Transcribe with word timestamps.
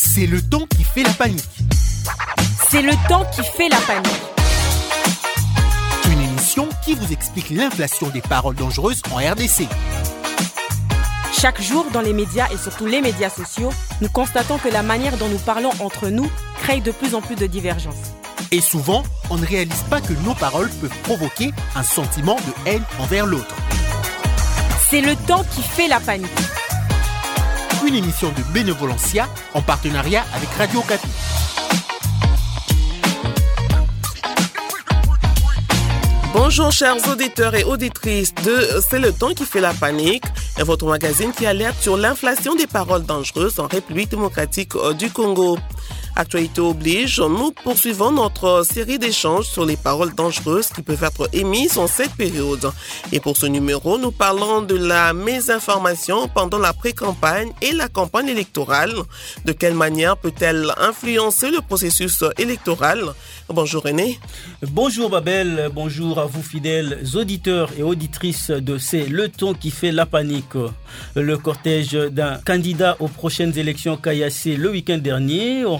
C'est 0.00 0.26
le 0.26 0.40
temps 0.40 0.64
qui 0.76 0.84
fait 0.84 1.02
la 1.02 1.12
panique. 1.12 1.44
C'est 2.70 2.82
le 2.82 2.92
temps 3.08 3.24
qui 3.34 3.42
fait 3.42 3.68
la 3.68 3.78
panique. 3.78 4.22
Une 6.12 6.20
émission 6.20 6.68
qui 6.84 6.94
vous 6.94 7.12
explique 7.12 7.50
l'inflation 7.50 8.08
des 8.10 8.20
paroles 8.20 8.54
dangereuses 8.54 9.02
en 9.10 9.16
RDC. 9.16 9.66
Chaque 11.32 11.60
jour, 11.60 11.84
dans 11.92 12.00
les 12.00 12.12
médias 12.12 12.46
et 12.52 12.56
surtout 12.56 12.86
les 12.86 13.00
médias 13.00 13.28
sociaux, 13.28 13.70
nous 14.00 14.08
constatons 14.08 14.58
que 14.58 14.68
la 14.68 14.84
manière 14.84 15.16
dont 15.16 15.28
nous 15.28 15.38
parlons 15.38 15.72
entre 15.80 16.10
nous 16.10 16.30
crée 16.62 16.80
de 16.80 16.92
plus 16.92 17.16
en 17.16 17.20
plus 17.20 17.34
de 17.34 17.48
divergences. 17.48 18.12
Et 18.52 18.60
souvent, 18.60 19.02
on 19.30 19.36
ne 19.36 19.44
réalise 19.44 19.82
pas 19.90 20.00
que 20.00 20.12
nos 20.24 20.34
paroles 20.34 20.70
peuvent 20.80 21.02
provoquer 21.02 21.50
un 21.74 21.82
sentiment 21.82 22.36
de 22.36 22.70
haine 22.70 22.84
envers 23.00 23.26
l'autre. 23.26 23.56
C'est 24.88 25.00
le 25.00 25.16
temps 25.16 25.42
qui 25.56 25.62
fait 25.62 25.88
la 25.88 25.98
panique. 25.98 26.30
Une 27.88 27.94
émission 27.94 28.28
de 28.28 28.52
Bénévolencia 28.52 29.26
en 29.54 29.62
partenariat 29.62 30.22
avec 30.34 30.50
Radio 30.58 30.82
Capi. 30.82 31.08
Bonjour 36.34 36.70
chers 36.70 36.96
auditeurs 37.08 37.54
et 37.54 37.64
auditrices 37.64 38.34
de 38.34 38.78
C'est 38.86 38.98
le 38.98 39.10
temps 39.10 39.32
qui 39.32 39.46
fait 39.46 39.62
la 39.62 39.72
panique, 39.72 40.24
votre 40.58 40.84
magazine 40.84 41.32
qui 41.32 41.46
alerte 41.46 41.80
sur 41.80 41.96
l'inflation 41.96 42.54
des 42.54 42.66
paroles 42.66 43.06
dangereuses 43.06 43.58
en 43.58 43.66
République 43.66 44.10
démocratique 44.10 44.74
du 44.98 45.08
Congo. 45.10 45.56
Actualité 46.16 46.60
oblige, 46.60 47.20
nous 47.20 47.52
poursuivons 47.52 48.10
notre 48.10 48.64
série 48.64 48.98
d'échanges 48.98 49.46
sur 49.46 49.64
les 49.64 49.76
paroles 49.76 50.14
dangereuses 50.14 50.68
qui 50.68 50.82
peuvent 50.82 51.04
être 51.04 51.28
émises 51.32 51.78
en 51.78 51.86
cette 51.86 52.14
période. 52.14 52.70
Et 53.12 53.20
pour 53.20 53.36
ce 53.36 53.46
numéro, 53.46 53.98
nous 53.98 54.10
parlons 54.10 54.62
de 54.62 54.74
la 54.74 55.12
mésinformation 55.12 56.28
pendant 56.28 56.58
la 56.58 56.72
pré-campagne 56.72 57.52
et 57.62 57.72
la 57.72 57.88
campagne 57.88 58.28
électorale. 58.28 58.94
De 59.44 59.52
quelle 59.52 59.74
manière 59.74 60.16
peut-elle 60.16 60.72
influencer 60.78 61.50
le 61.50 61.60
processus 61.60 62.24
électoral? 62.36 63.14
Bonjour 63.48 63.82
René. 63.84 64.18
Bonjour 64.62 65.10
Babel, 65.10 65.70
bonjour 65.72 66.18
à 66.18 66.26
vous 66.26 66.42
fidèles 66.42 67.02
auditeurs 67.14 67.70
et 67.78 67.82
auditrices 67.82 68.50
de 68.50 68.76
C'est 68.78 69.06
le 69.06 69.28
ton 69.28 69.54
qui 69.54 69.70
fait 69.70 69.92
la 69.92 70.06
panique. 70.06 70.44
Le 71.14 71.38
cortège 71.38 71.92
d'un 71.92 72.38
candidat 72.44 72.96
aux 73.00 73.08
prochaines 73.08 73.56
élections 73.56 73.96
caillassé 73.96 74.56
le 74.56 74.70
week-end 74.70 74.98
dernier, 74.98 75.64
on 75.64 75.76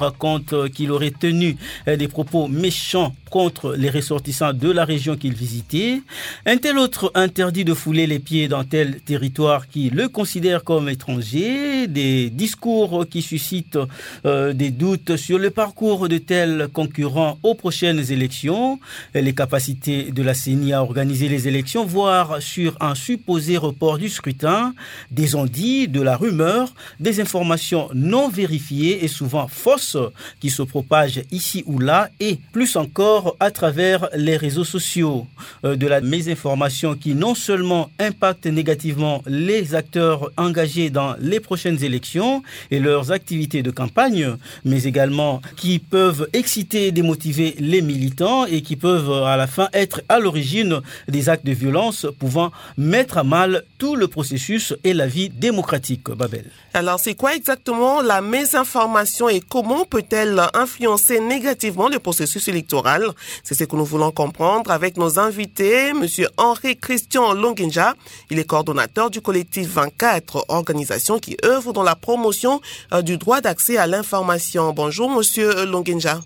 qu'il 0.75 0.91
aurait 0.91 1.11
tenu 1.11 1.57
des 1.87 2.09
propos 2.09 2.49
méchants 2.49 3.15
contre 3.29 3.75
les 3.75 3.91
ressortissants 3.91 4.53
de 4.53 4.71
la 4.71 4.85
région 4.85 5.17
qu'il 5.17 5.35
visitait. 5.35 6.03
Un 6.47 6.57
tel 6.57 6.79
autre 6.79 7.13
interdit 7.15 7.65
de 7.65 7.75
fouler 7.75 8.07
les 8.07 8.19
pieds 8.19 8.49
dans 8.49 8.65
tel 8.65 9.01
territoire 9.01 9.69
qui 9.69 9.91
le 9.91 10.09
considère 10.09 10.65
comme 10.65 10.89
étranger, 10.89 11.87
des 11.87 12.31
discours 12.31 13.07
qui 13.09 13.23
suscitent 13.23 13.79
euh, 14.27 14.53
des 14.53 14.71
doutes 14.71 15.17
sur 15.17 15.39
le 15.39 15.51
parcours 15.51 16.09
de 16.09 16.19
tels 16.19 16.69
concurrents 16.73 17.39
aux 17.43 17.55
prochaines 17.55 18.11
élections, 18.11 18.81
les 19.15 19.35
capacités 19.35 20.11
de 20.11 20.23
la 20.23 20.35
CENI 20.35 20.73
à 20.73 20.83
organiser 20.83 21.29
les 21.29 21.49
élections, 21.49 21.85
voire 21.85 22.41
sur 22.41 22.77
un 22.81 22.95
supposé 22.95 23.57
report 23.57 23.99
du 23.99 24.09
scrutin, 24.09 24.75
des 25.11 25.35
ondits, 25.35 25.89
de 25.89 26.01
la 26.01 26.17
rumeur, 26.17 26.73
des 27.01 27.21
informations 27.21 27.89
non 27.95 28.29
vérifiées 28.29 29.05
et 29.05 29.09
souvent 29.09 29.49
fausses 29.49 29.97
qui 30.41 30.51
se 30.51 30.63
propagent 30.63 31.23
ici 31.31 31.63
ou 31.67 31.79
là 31.79 32.11
et 32.21 32.39
plus 32.53 32.77
encore 32.77 33.37
à 33.41 33.51
travers 33.51 34.09
les 34.15 34.37
réseaux 34.37 34.65
sociaux, 34.65 35.27
euh, 35.65 35.77
de 35.77 35.87
la 35.87 36.01
mésinformation 36.01 36.95
qui 36.95 37.15
non 37.15 37.35
seulement 37.35 37.91
impacte 37.99 38.47
négativement 38.47 39.23
les 39.27 39.75
acteurs 39.75 40.31
engagés 40.37 40.91
dans 40.91 41.15
les 41.21 41.41
prochaines 41.41 41.83
élections 41.83 42.43
et 42.71 42.81
leurs 42.81 43.13
activités 43.13 43.63
de 43.63 43.71
campagne, 43.71 44.37
mais 44.65 44.85
également 44.85 45.41
qui 45.57 45.79
peuvent 45.79 46.29
exciter 46.33 46.89
et 46.89 46.93
démotiver 46.93 47.55
les 47.59 47.83
militants 47.83 48.45
et 48.47 48.63
qui 48.63 48.77
peuvent 48.77 49.13
à 49.25 49.37
la 49.37 49.47
fin 49.47 49.69
être 49.73 50.03
à 50.09 50.19
l'origine 50.19 50.81
des 51.09 51.29
actes 51.29 51.47
de 51.47 51.53
violence 51.53 52.07
pouvant 52.19 52.53
mettre 52.77 53.19
à 53.19 53.25
mal 53.25 53.63
tout 53.79 53.97
le 53.97 54.09
processus 54.09 54.75
et 54.85 54.95
la 54.95 55.07
vie 55.07 55.29
démocratique. 55.29 56.09
Babel. 56.11 56.45
Alors 56.75 57.01
c'est 57.01 57.15
quoi 57.15 57.35
exactement 57.35 58.03
la 58.03 58.21
mésinformation 58.21 59.29
et 59.29 59.41
comment 59.41 59.85
peut-elle 59.99 60.41
influencer 60.55 61.19
négativement 61.19 61.89
le 61.89 61.99
processus 61.99 62.47
électoral? 62.47 63.11
C'est 63.43 63.55
ce 63.55 63.65
que 63.65 63.75
nous 63.75 63.85
voulons 63.85 64.13
comprendre 64.13 64.71
avec 64.71 64.97
nos 64.97 65.19
invités, 65.19 65.93
Monsieur 65.93 66.29
Henri 66.37 66.77
Christian 66.77 67.33
Longinja. 67.33 67.95
Il 68.31 68.39
est 68.39 68.45
coordonnateur 68.45 69.11
du 69.11 69.21
collectif 69.21 69.67
24, 69.69 70.45
organisation 70.51 71.19
qui 71.19 71.37
œuvre 71.45 71.73
dans 71.73 71.83
la 71.83 71.97
promotion 71.97 72.61
euh, 72.93 73.03
du 73.03 73.19
droit 73.19 73.41
d'accès 73.41 73.77
à 73.77 73.89
l'information. 73.89 74.73
Bonjour, 74.73 75.11
Monsieur 75.11 75.65
Longinja. 75.65 76.21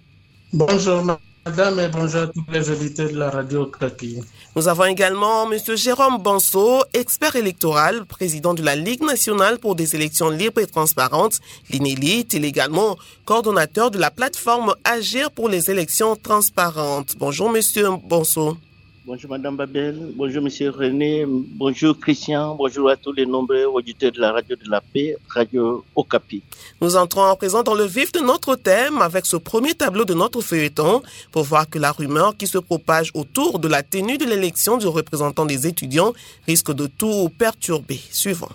Bonjour, 0.52 1.02
Madame 1.46 1.80
et 1.80 1.88
bonjour 1.88 2.22
à 2.24 2.26
tous 2.26 2.44
les 2.52 2.68
auditeurs 2.70 3.10
de 3.10 3.16
la 3.16 3.30
radio 3.30 3.66
Kaki. 3.66 4.20
Nous 4.54 4.68
avons 4.68 4.84
également 4.84 5.50
M. 5.50 5.58
Jérôme 5.76 6.18
Bonso, 6.18 6.82
expert 6.92 7.36
électoral, 7.36 8.04
président 8.04 8.52
de 8.52 8.62
la 8.62 8.76
Ligue 8.76 9.02
nationale 9.02 9.58
pour 9.58 9.74
des 9.74 9.96
élections 9.96 10.28
libres 10.28 10.60
et 10.60 10.66
transparentes, 10.66 11.40
l'INELIT. 11.70 12.34
Est 12.34 12.44
également 12.44 12.98
coordonnateur 13.24 13.90
de 13.90 13.98
la 13.98 14.10
plateforme 14.10 14.74
Agir 14.84 15.30
pour 15.30 15.48
les 15.48 15.70
élections 15.70 16.16
transparentes. 16.16 17.14
Bonjour 17.18 17.48
Monsieur 17.48 17.88
Bonso. 18.04 18.58
Bonjour 19.04 19.30
Madame 19.30 19.56
Babel, 19.56 20.12
bonjour 20.14 20.44
Monsieur 20.44 20.70
René, 20.70 21.24
bonjour 21.26 21.98
Christian, 21.98 22.54
bonjour 22.54 22.88
à 22.88 22.94
tous 22.96 23.12
les 23.12 23.26
nombreux 23.26 23.64
auditeurs 23.64 24.12
de 24.12 24.20
la 24.20 24.30
radio 24.30 24.54
de 24.54 24.70
la 24.70 24.80
paix, 24.80 25.16
Radio 25.28 25.84
Okapi. 25.96 26.40
Nous 26.80 26.94
entrons 26.94 27.24
à 27.24 27.34
présent 27.34 27.64
dans 27.64 27.74
le 27.74 27.82
vif 27.82 28.12
de 28.12 28.20
notre 28.20 28.54
thème 28.54 29.02
avec 29.02 29.26
ce 29.26 29.36
premier 29.36 29.74
tableau 29.74 30.04
de 30.04 30.14
notre 30.14 30.40
feuilleton 30.40 31.02
pour 31.32 31.42
voir 31.42 31.68
que 31.68 31.80
la 31.80 31.90
rumeur 31.90 32.36
qui 32.36 32.46
se 32.46 32.58
propage 32.58 33.10
autour 33.14 33.58
de 33.58 33.66
la 33.66 33.82
tenue 33.82 34.18
de 34.18 34.24
l'élection 34.24 34.76
du 34.76 34.86
représentant 34.86 35.46
des 35.46 35.66
étudiants 35.66 36.12
risque 36.46 36.72
de 36.72 36.86
tout 36.86 37.28
perturber. 37.36 37.98
Suivant. 38.12 38.50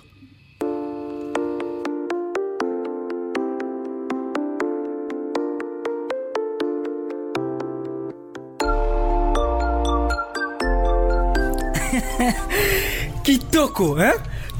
Kitoko, 13.23 13.97
hein? 13.99 14.13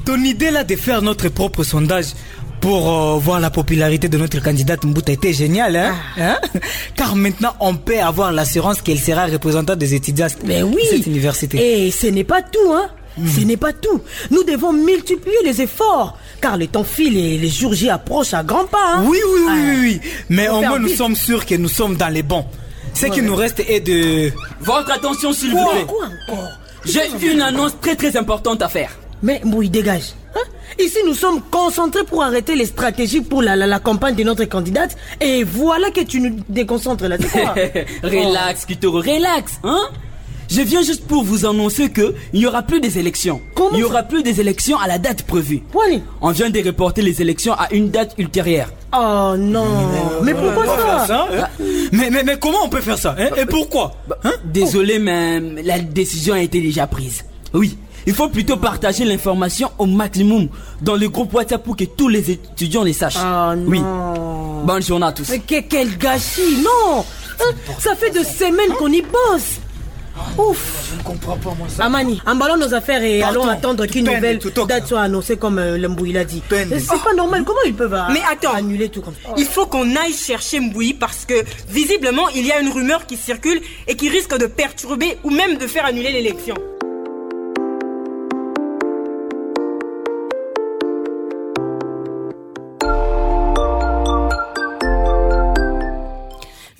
Ton 0.04 0.22
idée 0.24 0.50
là 0.50 0.64
de 0.64 0.76
faire 0.76 1.02
notre 1.02 1.28
propre 1.28 1.64
sondage 1.64 2.06
pour 2.60 2.90
euh, 2.92 3.18
voir 3.18 3.40
la 3.40 3.50
popularité 3.50 4.08
de 4.08 4.18
notre 4.18 4.40
candidate 4.42 4.84
Mbouta 4.84 5.12
était 5.12 5.32
géniale, 5.32 5.76
hein, 5.76 5.94
hein? 6.18 6.38
Car 6.96 7.14
maintenant, 7.14 7.54
on 7.60 7.74
peut 7.76 8.00
avoir 8.00 8.32
l'assurance 8.32 8.82
qu'elle 8.82 8.98
sera 8.98 9.26
représentante 9.26 9.78
des 9.78 9.94
étudiants 9.94 10.26
Mais 10.44 10.62
oui. 10.62 10.74
de 10.92 10.96
cette 10.96 11.06
université. 11.06 11.86
Et 11.86 11.90
ce 11.90 12.06
n'est 12.08 12.24
pas 12.24 12.42
tout, 12.42 12.72
hein? 12.72 12.88
Ce 13.34 13.40
n'est 13.40 13.56
pas 13.56 13.72
tout. 13.72 14.00
Nous 14.30 14.44
devons 14.44 14.72
multiplier 14.72 15.36
les 15.44 15.60
efforts, 15.60 16.16
car 16.40 16.56
le 16.56 16.68
temps 16.68 16.84
file 16.84 17.16
et 17.16 17.36
les 17.36 17.48
jours 17.48 17.74
J 17.74 17.90
approchent 17.90 18.32
à 18.34 18.44
grands 18.44 18.66
pas. 18.66 18.94
Hein? 18.96 19.04
Oui, 19.08 19.18
oui, 19.32 19.40
oui, 19.40 19.46
Ah. 19.48 19.54
oui, 19.56 19.78
oui. 19.82 20.00
Mais 20.28 20.48
au 20.48 20.60
moins, 20.60 20.78
nous 20.78 20.86
vite. 20.86 20.96
sommes 20.96 21.16
sûrs 21.16 21.44
que 21.44 21.56
nous 21.56 21.68
sommes 21.68 21.96
dans 21.96 22.08
les 22.08 22.22
bons. 22.22 22.44
Ce 22.94 23.06
qui 23.06 23.22
nous 23.22 23.34
reste 23.34 23.60
est 23.68 23.80
de... 23.80 24.30
Votre 24.60 24.92
attention, 24.92 25.32
s'il 25.32 25.50
vous 25.50 25.64
plaît. 25.70 25.84
quoi 25.86 26.06
encore? 26.28 26.48
J'ai 26.88 27.30
une 27.32 27.42
annonce 27.42 27.72
très 27.80 27.96
très 27.96 28.16
importante 28.16 28.62
à 28.62 28.68
faire. 28.68 28.98
Mais 29.22 29.40
Mbouy, 29.44 29.68
dégage. 29.68 30.14
Hein? 30.34 30.40
Ici, 30.78 30.98
nous 31.06 31.14
sommes 31.14 31.40
concentrés 31.50 32.04
pour 32.04 32.22
arrêter 32.22 32.54
les 32.56 32.66
stratégies 32.66 33.20
pour 33.20 33.42
la, 33.42 33.56
la, 33.56 33.66
la 33.66 33.78
campagne 33.80 34.14
de 34.14 34.22
notre 34.22 34.44
candidate. 34.44 34.96
Et 35.20 35.42
voilà 35.44 35.90
que 35.90 36.00
tu 36.02 36.20
nous 36.20 36.36
déconcentres 36.48 37.04
là. 37.08 37.18
Quoi 37.18 37.54
relax, 38.02 38.64
Kitoro, 38.64 38.98
relax, 39.00 39.58
hein? 39.64 39.88
Je 40.50 40.62
viens 40.62 40.80
juste 40.82 41.06
pour 41.06 41.24
vous 41.24 41.44
annoncer 41.44 41.90
que 41.90 42.14
il 42.32 42.40
n'y 42.40 42.46
aura 42.46 42.62
plus 42.62 42.80
des 42.80 42.98
élections. 42.98 43.42
Comment 43.54 43.72
il 43.72 43.78
n'y 43.78 43.82
aura 43.84 44.02
plus 44.02 44.22
des 44.22 44.40
élections 44.40 44.78
à 44.78 44.86
la 44.86 44.96
date 44.98 45.24
prévue. 45.24 45.62
Wally 45.74 46.02
On 46.22 46.30
vient 46.30 46.48
de 46.48 46.58
reporter 46.64 47.02
les 47.02 47.20
élections 47.20 47.52
à 47.52 47.68
une 47.72 47.90
date 47.90 48.14
ultérieure. 48.16 48.70
Oh 48.96 49.34
non. 49.36 49.66
Mais 50.22 50.32
pourquoi 50.34 50.64
On 50.64 50.66
va 50.66 50.76
faire 50.78 51.00
ça 51.00 51.06
ça, 51.06 51.28
hein 51.32 51.48
mais, 51.92 52.10
mais, 52.10 52.22
mais 52.22 52.38
comment 52.38 52.58
on 52.64 52.68
peut 52.68 52.80
faire 52.80 52.98
ça 52.98 53.14
hein? 53.18 53.28
Et 53.36 53.44
pourquoi? 53.44 53.92
hein? 54.24 54.32
Désolé, 54.44 54.98
mais 54.98 55.40
la 55.62 55.78
décision 55.78 56.34
a 56.34 56.40
été 56.40 56.60
déjà 56.60 56.86
prise. 56.86 57.24
Oui, 57.52 57.76
il 58.06 58.14
faut 58.14 58.28
plutôt 58.28 58.56
partager 58.56 59.04
l'information 59.04 59.70
au 59.78 59.84
maximum 59.86 60.48
dans 60.80 60.96
le 60.96 61.08
groupe 61.08 61.34
WhatsApp 61.34 61.62
pour 61.62 61.76
que 61.76 61.84
tous 61.84 62.08
les 62.08 62.30
étudiants 62.30 62.82
les 62.84 62.92
sachent. 62.94 63.16
Oh 63.18 63.54
non. 63.56 63.66
Oui. 63.66 63.80
Bonne 64.64 64.82
journée 64.82 65.06
à 65.06 65.12
tous. 65.12 65.28
Mais 65.30 65.38
que- 65.40 65.60
quel 65.68 65.96
gâchis, 65.98 66.62
non 66.62 67.04
Hein, 67.40 67.54
Ça 67.78 67.94
fait 67.94 68.10
de 68.10 68.24
semaines 68.24 68.72
qu'on 68.78 68.90
y 68.90 69.00
bosse. 69.02 69.60
Ouf 70.38 70.90
Je 70.90 70.96
ne 70.98 71.02
comprends 71.02 71.36
pas 71.36 71.54
moi 71.58 71.68
ça. 71.68 71.84
Amani, 71.84 72.20
emballons 72.26 72.56
nos 72.56 72.74
affaires 72.74 73.02
et 73.02 73.22
allons 73.22 73.46
attendre 73.46 73.86
qu'une 73.86 74.04
nouvelle 74.06 74.38
date 74.68 74.86
soit 74.86 75.00
annoncée 75.00 75.36
comme 75.36 75.58
euh, 75.58 75.78
Lembou 75.78 76.06
il 76.06 76.16
a 76.18 76.24
dit. 76.24 76.42
C'est 76.48 77.02
pas 77.02 77.14
normal, 77.16 77.44
comment 77.44 77.58
ils 77.66 77.74
peuvent 77.74 77.94
euh, 77.94 78.02
Mais 78.12 78.20
attends. 78.30 78.54
annuler 78.54 78.88
tout 78.88 79.00
comme 79.00 79.14
ça? 79.24 79.30
Il 79.36 79.44
faut 79.44 79.66
qu'on 79.66 79.96
aille 79.96 80.12
chercher 80.12 80.60
Mbouyi 80.60 80.94
parce 80.94 81.24
que 81.24 81.34
visiblement 81.68 82.28
il 82.30 82.46
y 82.46 82.52
a 82.52 82.60
une 82.60 82.70
rumeur 82.70 83.06
qui 83.06 83.16
circule 83.16 83.60
et 83.86 83.96
qui 83.96 84.08
risque 84.08 84.36
de 84.38 84.46
perturber 84.46 85.18
ou 85.24 85.30
même 85.30 85.56
de 85.58 85.66
faire 85.66 85.84
annuler 85.84 86.12
l'élection. 86.12 86.54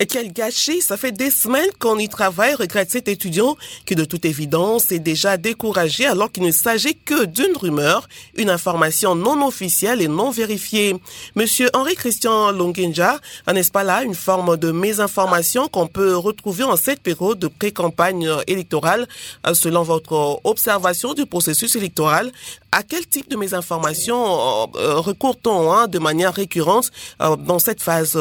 Et 0.01 0.05
quel 0.05 0.31
gâchis, 0.31 0.79
ça 0.79 0.95
fait 0.95 1.11
des 1.11 1.29
semaines 1.29 1.71
qu'on 1.77 1.97
y 1.97 2.07
travaille, 2.07 2.53
regrette 2.53 2.89
cet 2.89 3.09
étudiant 3.09 3.57
qui 3.85 3.95
de 3.95 4.05
toute 4.05 4.23
évidence 4.23 4.93
est 4.93 4.99
déjà 4.99 5.35
découragé 5.35 6.05
alors 6.05 6.31
qu'il 6.31 6.43
ne 6.43 6.51
s'agit 6.51 6.95
que 6.95 7.25
d'une 7.25 7.57
rumeur, 7.57 8.07
une 8.35 8.49
information 8.49 9.13
non 9.13 9.45
officielle 9.45 10.01
et 10.01 10.07
non 10.07 10.31
vérifiée. 10.31 10.95
Monsieur 11.35 11.69
Henri 11.73 11.95
Christian 11.95 12.51
Longinja, 12.51 13.19
n'est-ce 13.53 13.71
pas 13.71 13.83
là 13.83 14.03
une 14.03 14.15
forme 14.15 14.55
de 14.55 14.71
mésinformation 14.71 15.67
qu'on 15.67 15.87
peut 15.87 16.15
retrouver 16.15 16.63
en 16.63 16.77
cette 16.77 17.01
période 17.01 17.37
de 17.37 17.49
pré-campagne 17.49 18.29
électorale 18.47 19.05
selon 19.51 19.83
votre 19.83 20.39
observation 20.45 21.13
du 21.13 21.25
processus 21.25 21.75
électoral 21.75 22.31
à 22.71 22.83
quel 22.83 23.05
type 23.07 23.29
de 23.29 23.35
mésinformation 23.35 24.17
euh, 24.17 24.65
euh, 24.75 24.99
recourt-on 24.99 25.71
hein, 25.71 25.87
de 25.87 25.99
manière 25.99 26.33
récurrente 26.33 26.91
euh, 27.21 27.35
dans 27.35 27.59
cette 27.59 27.81
phase 27.81 28.15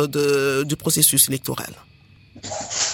du 0.65 0.77
processus 0.77 1.29
électoral? 1.29 1.73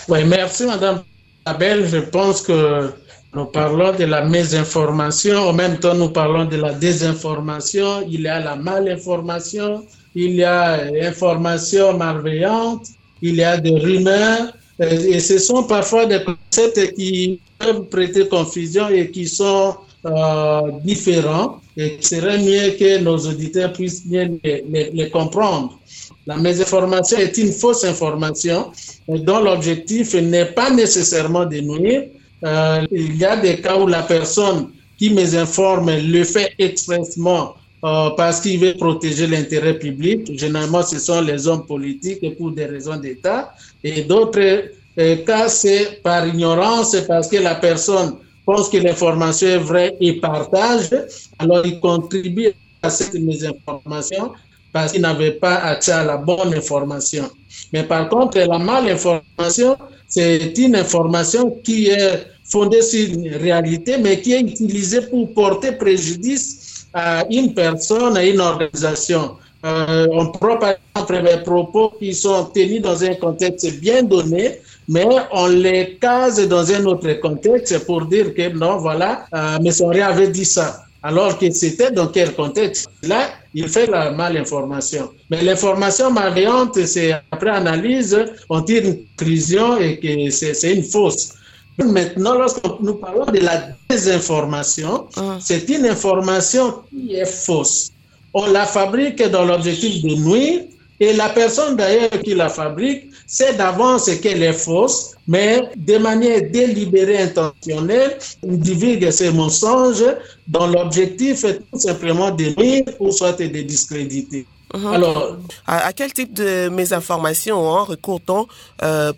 Oui, 0.09 0.25
merci 0.25 0.65
Madame 0.67 1.03
Abel. 1.45 1.87
Je 1.89 1.99
pense 1.99 2.43
que 2.43 2.93
nous 3.35 3.47
parlons 3.47 3.93
de 3.93 4.05
la 4.05 4.25
mésinformation, 4.25 5.37
en 5.49 5.53
même 5.53 5.79
temps 5.79 5.95
nous 5.95 6.11
parlons 6.11 6.45
de 6.45 6.57
la 6.57 6.73
désinformation, 6.73 8.07
il 8.09 8.23
y 8.23 8.29
a 8.29 8.41
la 8.41 8.57
malinformation, 8.57 9.85
il 10.15 10.35
y 10.35 10.45
a 10.45 10.85
l'information 10.91 11.97
malveillante, 11.99 12.87
il 13.23 13.35
y 13.37 13.43
a 13.43 13.57
des 13.57 13.77
rumeurs, 13.77 14.55
et 14.79 15.19
ce 15.19 15.39
sont 15.39 15.65
parfois 15.65 16.07
des 16.07 16.21
concepts 16.25 16.95
qui 16.95 17.41
peuvent 17.59 17.85
prêter 17.85 18.29
confusion 18.29 18.89
et 18.89 19.11
qui 19.11 19.27
sont 19.27 19.77
euh, 20.07 20.71
différents 20.83 21.61
et 21.77 21.97
il 21.99 22.07
serait 22.07 22.39
mieux 22.39 22.71
que 22.79 22.99
nos 22.99 23.19
auditeurs 23.19 23.73
puissent 23.73 24.07
bien 24.07 24.31
les, 24.45 25.11
comprendre. 25.11 25.79
La 26.27 26.37
mésinformation 26.37 27.19
est 27.19 27.37
une 27.39 27.53
fausse 27.53 27.85
information 27.85 28.71
dont 29.09 29.41
l'objectif 29.41 30.15
n'est 30.15 30.47
pas 30.47 30.71
nécessairement 30.71 31.47
de 31.47 31.61
nuire. 31.61 32.05
Euh, 32.45 32.87
il 32.93 33.17
y 33.17 33.25
a 33.25 33.37
des 33.37 33.61
cas 33.61 33.77
où 33.77 33.87
la 33.87 34.03
personne 34.03 34.71
qui 34.99 35.11
mésinforme 35.11 35.91
le 35.91 36.25
fait 36.25 36.53
expressément 36.59 37.55
euh, 37.85 38.11
parce 38.17 38.41
qu'il 38.41 38.61
veut 38.61 38.75
protéger 38.75 39.27
l'intérêt 39.27 39.79
public. 39.79 40.39
Généralement, 40.39 40.83
ce 40.83 40.99
sont 40.99 41.21
les 41.21 41.47
hommes 41.47 41.67
politiques 41.67 42.37
pour 42.39 42.51
des 42.53 42.65
raisons 42.65 42.97
d'État. 42.97 43.53
Et 43.83 44.03
d'autres 44.03 44.71
euh, 44.99 45.17
cas, 45.27 45.49
c'est 45.49 46.01
par 46.03 46.27
ignorance, 46.27 46.97
parce 47.07 47.29
que 47.29 47.37
la 47.37 47.57
personne 47.57 48.17
pense 48.45 48.69
que 48.69 48.77
l'information 48.79 49.49
est 49.49 49.59
vraie 49.59 49.97
et 50.01 50.15
partage, 50.15 50.91
alors 51.39 51.65
il 51.67 51.81
contribue 51.81 52.53
à 52.83 52.91
cette 52.91 53.15
mésinformation 53.15 54.33
parce 54.73 54.93
qu'il 54.93 55.03
n'avait 55.03 55.33
pas 55.33 55.55
accès 55.57 55.93
à 55.93 56.05
la 56.05 56.17
bonne 56.17 56.53
information. 56.53 57.31
Mais 57.73 57.85
par 57.85 58.09
contre, 58.09 58.39
la 58.39 58.59
malinformation, 58.59 59.77
c'est 60.09 60.59
une 60.59 60.77
information 60.77 61.59
qui 61.63 61.89
est 61.89 62.27
fondée 62.45 62.83
sur 62.83 63.09
une 63.09 63.37
réalité, 63.37 63.99
mais 63.99 64.21
qui 64.21 64.33
est 64.33 64.41
utilisée 64.41 65.03
pour 65.03 65.33
porter 65.33 65.73
préjudice 65.73 66.87
à 66.93 67.25
une 67.31 67.55
personne, 67.55 68.17
à 68.17 68.25
une 68.25 68.41
organisation. 68.41 69.37
Euh, 69.65 70.07
on 70.13 70.27
prend 70.27 70.59
par 70.59 70.75
exemple 70.95 71.23
des 71.23 71.43
propos 71.43 71.93
qui 71.99 72.13
sont 72.13 72.45
tenus 72.55 72.83
dans 72.83 73.03
un 73.03 73.15
contexte 73.15 73.81
bien 73.81 74.03
donné, 74.03 74.61
mais 74.89 75.07
on 75.33 75.47
les 75.47 75.97
case 76.01 76.47
dans 76.49 76.71
un 76.73 76.85
autre 76.85 77.13
contexte 77.21 77.87
pour 77.87 78.07
dire 78.07 78.35
que 78.35 78.49
non, 78.51 78.79
voilà, 78.79 79.27
euh, 79.35 79.57
M. 79.57 79.73
Henri 79.81 80.01
avait 80.03 80.29
dit 80.29 80.45
ça. 80.45 80.85
Alors 81.03 81.39
que 81.39 81.51
c'était 81.51 81.91
dans 81.91 82.09
quel 82.09 82.35
contexte? 82.35 82.89
Là, 83.03 83.29
il 83.53 83.69
fait 83.69 83.87
la 83.87 84.11
malinformation. 84.11 85.11
Mais 85.31 85.43
l'information 85.43 86.11
malveillante, 86.11 86.83
c'est 86.87 87.13
après 87.31 87.51
analyse, 87.51 88.19
on 88.49 88.63
tire 88.63 88.85
une 88.85 89.05
conclusion 89.17 89.77
et 89.77 89.99
que 89.99 90.31
c'est 90.31 90.73
une 90.73 90.83
fausse. 90.83 91.35
Maintenant, 91.79 92.35
lorsque 92.39 92.65
nous 92.81 92.95
parlons 92.95 93.27
de 93.27 93.41
la 93.41 93.69
désinformation, 93.91 95.07
ah. 95.17 95.37
c'est 95.41 95.69
une 95.69 95.87
information 95.87 96.83
qui 96.89 97.17
est 97.17 97.27
fausse. 97.27 97.91
On 98.33 98.47
la 98.47 98.65
fabrique 98.65 99.23
dans 99.31 99.45
l'objectif 99.45 100.03
de 100.03 100.15
nuire 100.15 100.63
et 101.01 101.13
la 101.13 101.29
personne 101.29 101.77
d'ailleurs 101.77 102.21
qui 102.23 102.35
la 102.35 102.49
fabrique 102.49 103.11
sait 103.27 103.55
d'avance 103.55 104.09
qu'elle 104.21 104.43
est 104.43 104.53
fausse, 104.53 105.15
mais 105.27 105.61
de 105.77 105.99
manière 105.99 106.43
délibérée, 106.51 107.23
intentionnelle, 107.23 108.19
il 108.43 108.59
divulgue 108.61 109.11
ces 109.11 109.33
mensonges 109.33 110.05
dont 110.47 110.67
l'objectif 110.67 111.45
est 111.45 111.59
tout 111.73 111.79
simplement 111.79 112.31
de 112.31 112.55
nuire 112.61 112.85
ou 113.01 113.11
soit 113.11 113.33
de 113.33 113.47
discréditer. 113.63 114.47
Mhm. 114.75 114.93
Alors, 114.93 115.37
à, 115.69 115.93
quel 115.93 116.13
type 116.13 116.35
de 116.35 116.69
mésinformation 116.69 117.57
hein, 117.73 117.85
recourt-on 117.85 118.47
euh, 118.83 119.13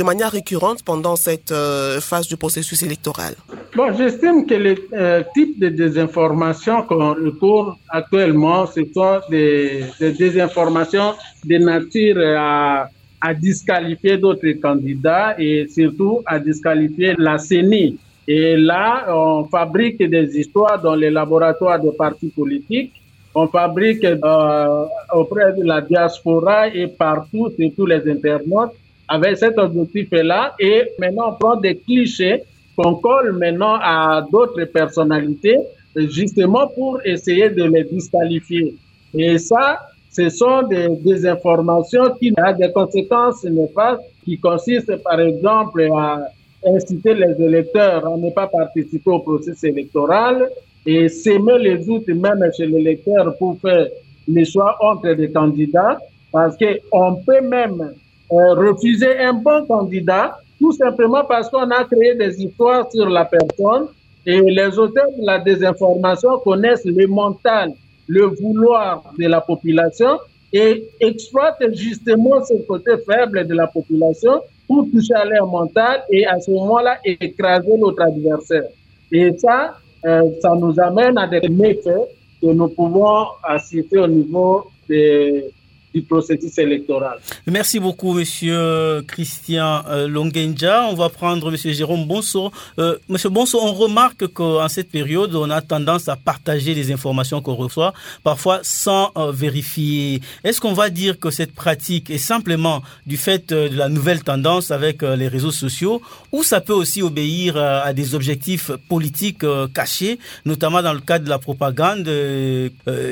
de 0.00 0.04
manière 0.04 0.30
récurrente 0.30 0.82
pendant 0.82 1.16
cette 1.16 1.52
euh, 1.52 2.00
phase 2.00 2.26
du 2.26 2.38
processus 2.38 2.82
électoral? 2.82 3.34
Bon, 3.76 3.92
j'estime 3.94 4.46
que 4.46 4.54
les 4.54 4.78
euh, 4.94 5.22
types 5.34 5.60
de 5.60 5.68
désinformation 5.68 6.82
qu'on 6.84 7.12
recourt 7.12 7.76
actuellement, 7.90 8.66
ce 8.66 8.80
sont 8.94 9.20
des, 9.28 9.84
des 10.00 10.12
désinformations 10.12 11.12
de 11.44 11.58
nature 11.58 12.16
à, 12.38 12.88
à 13.20 13.34
disqualifier 13.34 14.16
d'autres 14.16 14.52
candidats 14.62 15.34
et 15.38 15.66
surtout 15.68 16.22
à 16.24 16.38
disqualifier 16.38 17.14
la 17.18 17.36
CENI. 17.36 17.98
Et 18.26 18.56
là, 18.56 19.06
on 19.14 19.44
fabrique 19.44 19.98
des 19.98 20.38
histoires 20.38 20.80
dans 20.80 20.94
les 20.94 21.10
laboratoires 21.10 21.80
de 21.80 21.90
partis 21.90 22.28
politiques 22.28 23.01
on 23.34 23.46
fabrique 23.46 24.04
euh, 24.04 24.84
auprès 25.14 25.52
de 25.54 25.64
la 25.64 25.80
diaspora 25.80 26.68
et 26.68 26.86
partout, 26.86 27.50
sur 27.58 27.70
tous 27.76 27.86
les 27.86 28.08
internautes, 28.10 28.72
avec 29.08 29.36
cet 29.38 29.58
objectif-là. 29.58 30.54
Et 30.58 30.84
maintenant, 30.98 31.30
on 31.30 31.34
prend 31.34 31.56
des 31.56 31.76
clichés 31.76 32.42
qu'on 32.76 32.94
colle 32.96 33.32
maintenant 33.32 33.78
à 33.80 34.24
d'autres 34.30 34.64
personnalités, 34.64 35.58
justement 35.96 36.68
pour 36.68 37.00
essayer 37.04 37.50
de 37.50 37.64
les 37.64 37.84
disqualifier. 37.84 38.74
Et 39.14 39.38
ça, 39.38 39.80
ce 40.10 40.28
sont 40.28 40.62
des, 40.62 40.88
des 41.04 41.26
informations 41.26 42.14
qui 42.18 42.32
ont 42.38 42.56
des 42.58 42.70
conséquences 42.72 43.44
néfastes, 43.44 44.02
qui 44.24 44.38
consistent 44.38 45.02
par 45.02 45.20
exemple 45.20 45.88
à 45.94 46.22
inciter 46.66 47.14
les 47.14 47.34
électeurs 47.44 48.06
à 48.06 48.16
ne 48.16 48.30
pas 48.30 48.46
participer 48.46 49.10
au 49.10 49.18
processus 49.18 49.64
électoral, 49.64 50.48
et 50.86 51.08
s'aimer 51.08 51.58
les 51.58 51.78
doutes 51.78 52.08
même 52.08 52.44
chez 52.56 52.66
l'électeur 52.66 53.36
pour 53.38 53.58
faire 53.60 53.86
les 54.28 54.44
choix 54.44 54.76
entre 54.80 55.12
des 55.14 55.30
candidats, 55.30 55.98
parce 56.30 56.56
qu'on 56.56 57.16
peut 57.16 57.40
même 57.40 57.92
euh, 58.32 58.54
refuser 58.54 59.18
un 59.18 59.34
bon 59.34 59.66
candidat 59.66 60.38
tout 60.62 60.72
simplement 60.72 61.24
parce 61.24 61.50
qu'on 61.50 61.68
a 61.72 61.84
créé 61.84 62.14
des 62.14 62.40
histoires 62.40 62.88
sur 62.92 63.08
la 63.08 63.24
personne 63.24 63.88
et 64.24 64.40
les 64.40 64.78
auteurs 64.78 65.10
de 65.18 65.26
la 65.26 65.40
désinformation 65.40 66.38
connaissent 66.38 66.84
le 66.84 67.08
mental, 67.08 67.72
le 68.06 68.26
vouloir 68.26 69.02
de 69.18 69.26
la 69.26 69.40
population 69.40 70.20
et 70.52 70.84
exploitent 71.00 71.74
justement 71.74 72.44
ce 72.44 72.54
côté 72.62 72.92
faible 73.04 73.44
de 73.48 73.54
la 73.54 73.66
population 73.66 74.40
pour 74.68 74.86
toucher 74.92 75.14
à 75.14 75.24
leur 75.24 75.48
mental 75.48 76.04
et 76.10 76.24
à 76.24 76.38
ce 76.38 76.52
moment-là 76.52 76.98
écraser 77.04 77.76
notre 77.76 78.00
adversaire. 78.02 78.68
Et 79.10 79.36
ça, 79.38 79.76
ça 80.02 80.54
nous 80.54 80.78
amène 80.80 81.16
à 81.18 81.26
des 81.26 81.48
méfaits 81.48 82.08
que 82.40 82.46
nous 82.46 82.68
pouvons 82.68 83.26
assister 83.42 83.98
au 83.98 84.06
niveau 84.08 84.64
des 84.88 85.50
du 85.94 86.02
processus 86.02 86.56
électoral. 86.58 87.18
Merci 87.46 87.78
beaucoup, 87.78 88.14
Monsieur 88.14 89.02
Christian 89.06 89.82
euh, 89.88 90.08
Longenja. 90.08 90.86
On 90.90 90.94
va 90.94 91.08
prendre 91.08 91.50
Monsieur 91.50 91.72
Jérôme 91.72 92.06
Bonso. 92.06 92.50
Euh, 92.78 92.96
Monsieur 93.08 93.28
Bonso, 93.28 93.58
on 93.60 93.72
remarque 93.72 94.26
qu'en 94.28 94.68
cette 94.68 94.90
période, 94.90 95.34
on 95.34 95.50
a 95.50 95.60
tendance 95.60 96.08
à 96.08 96.16
partager 96.16 96.74
les 96.74 96.92
informations 96.92 97.42
qu'on 97.42 97.54
reçoit, 97.54 97.92
parfois 98.24 98.60
sans 98.62 99.12
euh, 99.16 99.32
vérifier. 99.32 100.20
Est-ce 100.44 100.60
qu'on 100.60 100.72
va 100.72 100.88
dire 100.88 101.18
que 101.18 101.30
cette 101.30 101.54
pratique 101.54 102.10
est 102.10 102.18
simplement 102.18 102.82
du 103.06 103.16
fait 103.16 103.52
de 103.52 103.76
la 103.76 103.88
nouvelle 103.88 104.22
tendance 104.22 104.70
avec 104.70 105.02
les 105.02 105.28
réseaux 105.28 105.50
sociaux, 105.50 106.00
ou 106.32 106.42
ça 106.42 106.60
peut 106.60 106.72
aussi 106.72 107.02
obéir 107.02 107.56
à 107.56 107.92
des 107.92 108.14
objectifs 108.14 108.70
politiques 108.88 109.44
cachés, 109.74 110.18
notamment 110.44 110.82
dans 110.82 110.92
le 110.92 111.00
cadre 111.00 111.24
de 111.24 111.30
la 111.30 111.38
propagande, 111.38 112.08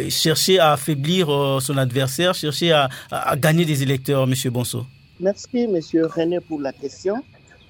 chercher 0.08 0.58
à 0.58 0.72
affaiblir 0.72 1.26
son 1.60 1.76
adversaire, 1.76 2.34
chercher 2.34 2.69
à, 2.72 2.88
gagner 3.36 3.64
des 3.64 3.82
électeurs, 3.82 4.24
M. 4.24 4.34
Bonso 4.50 4.86
Merci, 5.18 5.48
M. 5.58 5.78
René, 6.14 6.40
pour 6.40 6.60
la 6.60 6.72
question. 6.72 7.22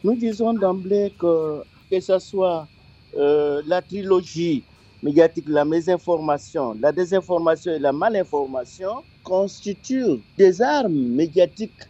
Nous 0.04 0.14
disons 0.14 0.54
d'emblée 0.54 1.12
que 1.18 1.62
que 1.90 2.00
ce 2.00 2.18
soit 2.20 2.68
euh, 3.16 3.60
la 3.66 3.82
trilogie 3.82 4.62
médiatique, 5.02 5.46
la 5.48 5.64
mésinformation, 5.64 6.76
la 6.80 6.92
désinformation 6.92 7.72
et 7.72 7.78
la 7.78 7.92
malinformation 7.92 9.02
constituent 9.24 10.20
des 10.38 10.62
armes 10.62 10.92
médiatiques 10.92 11.82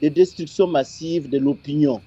de 0.00 0.08
destruction 0.08 0.68
massive 0.68 1.28
de 1.28 1.38
l'opinion. 1.38 2.00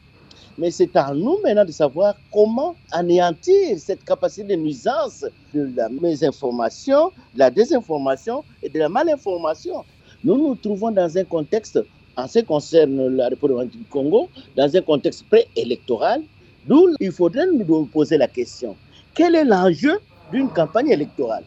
Mais 0.58 0.72
c'est 0.72 0.96
à 0.96 1.14
nous 1.14 1.40
maintenant 1.44 1.66
de 1.66 1.72
savoir 1.72 2.16
comment 2.32 2.76
anéantir 2.92 3.78
cette 3.80 4.04
capacité 4.04 4.56
de 4.56 4.56
nuisance 4.56 5.26
de 5.54 5.72
la 5.76 5.90
mésinformation, 5.90 7.12
de 7.34 7.40
la 7.40 7.50
désinformation 7.50 8.44
et 8.62 8.70
de 8.70 8.80
la 8.80 8.90
malinformation. 8.90 9.84
Nous 10.24 10.38
nous 10.38 10.56
trouvons 10.56 10.92
dans 10.92 11.18
un 11.18 11.24
contexte 11.24 11.80
en 12.16 12.28
ce 12.28 12.40
qui 12.40 12.46
concerne 12.46 13.08
la 13.16 13.30
République 13.30 13.72
du 13.72 13.84
Congo, 13.90 14.30
dans 14.56 14.76
un 14.76 14.82
contexte 14.82 15.26
préélectoral, 15.28 16.22
d'où 16.68 16.90
il 17.00 17.12
faudrait 17.12 17.48
nous 17.48 17.86
poser 17.86 18.18
la 18.18 18.28
question 18.28 18.76
quel 19.14 19.36
est 19.36 19.44
l'enjeu 19.44 20.00
d'une 20.32 20.48
campagne 20.50 20.90
électorale? 20.90 21.44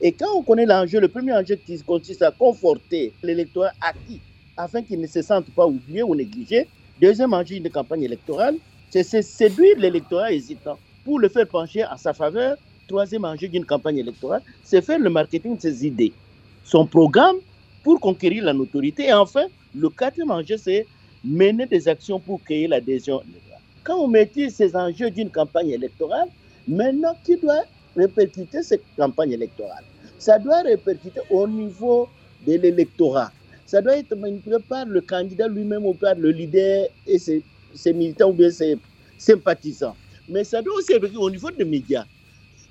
Et 0.00 0.12
quand 0.12 0.34
on 0.34 0.42
connaît 0.42 0.66
l'enjeu, 0.66 0.98
le 1.00 1.08
premier 1.08 1.32
enjeu 1.34 1.56
qui 1.56 1.78
consiste 1.82 2.22
à 2.22 2.30
conforter 2.30 3.12
l'électorat 3.22 3.72
acquis 3.80 4.20
afin 4.56 4.82
qu'il 4.82 5.00
ne 5.00 5.06
se 5.06 5.20
sente 5.20 5.46
pas 5.50 5.66
oublié 5.66 6.02
ou 6.02 6.14
négligé. 6.14 6.66
Deuxième 7.00 7.34
enjeu 7.34 7.56
d'une 7.56 7.70
campagne 7.70 8.02
électorale, 8.02 8.56
c'est 8.88 9.02
séduire 9.22 9.78
l'électorat 9.78 10.32
hésitant 10.32 10.78
pour 11.04 11.18
le 11.18 11.28
faire 11.28 11.46
pencher 11.46 11.84
en 11.84 11.96
sa 11.98 12.14
faveur. 12.14 12.56
Troisième 12.88 13.24
enjeu 13.24 13.48
d'une 13.48 13.66
campagne 13.66 13.98
électorale, 13.98 14.42
c'est 14.62 14.80
faire 14.80 14.98
le 14.98 15.10
marketing 15.10 15.56
de 15.56 15.60
ses 15.60 15.86
idées, 15.86 16.12
son 16.64 16.86
programme 16.86 17.36
pour 17.86 18.00
conquérir 18.00 18.42
la 18.42 18.52
notoriété. 18.52 19.04
Et 19.04 19.12
enfin, 19.12 19.46
le 19.72 19.88
quatrième 19.88 20.32
enjeu, 20.32 20.56
c'est 20.56 20.88
mener 21.24 21.66
des 21.66 21.86
actions 21.86 22.18
pour 22.18 22.42
créer 22.42 22.66
l'adhésion 22.66 23.22
Quand 23.84 23.98
on 23.98 24.08
maîtrise 24.08 24.56
ces 24.56 24.74
enjeux 24.74 25.08
d'une 25.08 25.30
campagne 25.30 25.70
électorale, 25.70 26.28
maintenant, 26.66 27.14
qui 27.24 27.36
doit 27.36 27.62
répercuter 27.94 28.64
cette 28.64 28.82
campagne 28.96 29.30
électorale? 29.34 29.84
Ça 30.18 30.36
doit 30.36 30.62
répercuter 30.62 31.20
au 31.30 31.46
niveau 31.46 32.08
de 32.44 32.54
l'électorat. 32.54 33.30
Ça 33.66 33.80
doit 33.80 33.96
être 33.96 34.16
manipulé 34.16 34.56
par 34.68 34.84
le 34.84 35.00
candidat 35.00 35.46
lui-même 35.46 35.86
ou 35.86 35.94
par 35.94 36.16
le 36.16 36.32
leader 36.32 36.88
et 37.06 37.20
ses, 37.20 37.44
militants 37.94 38.30
ou 38.30 38.32
bien 38.32 38.50
ses 38.50 38.78
sympathisants. 39.16 39.94
Mais 40.28 40.42
ça 40.42 40.60
doit 40.60 40.74
aussi 40.74 40.92
être 40.92 41.16
au 41.16 41.30
niveau 41.30 41.52
des 41.52 41.64
médias. 41.64 42.04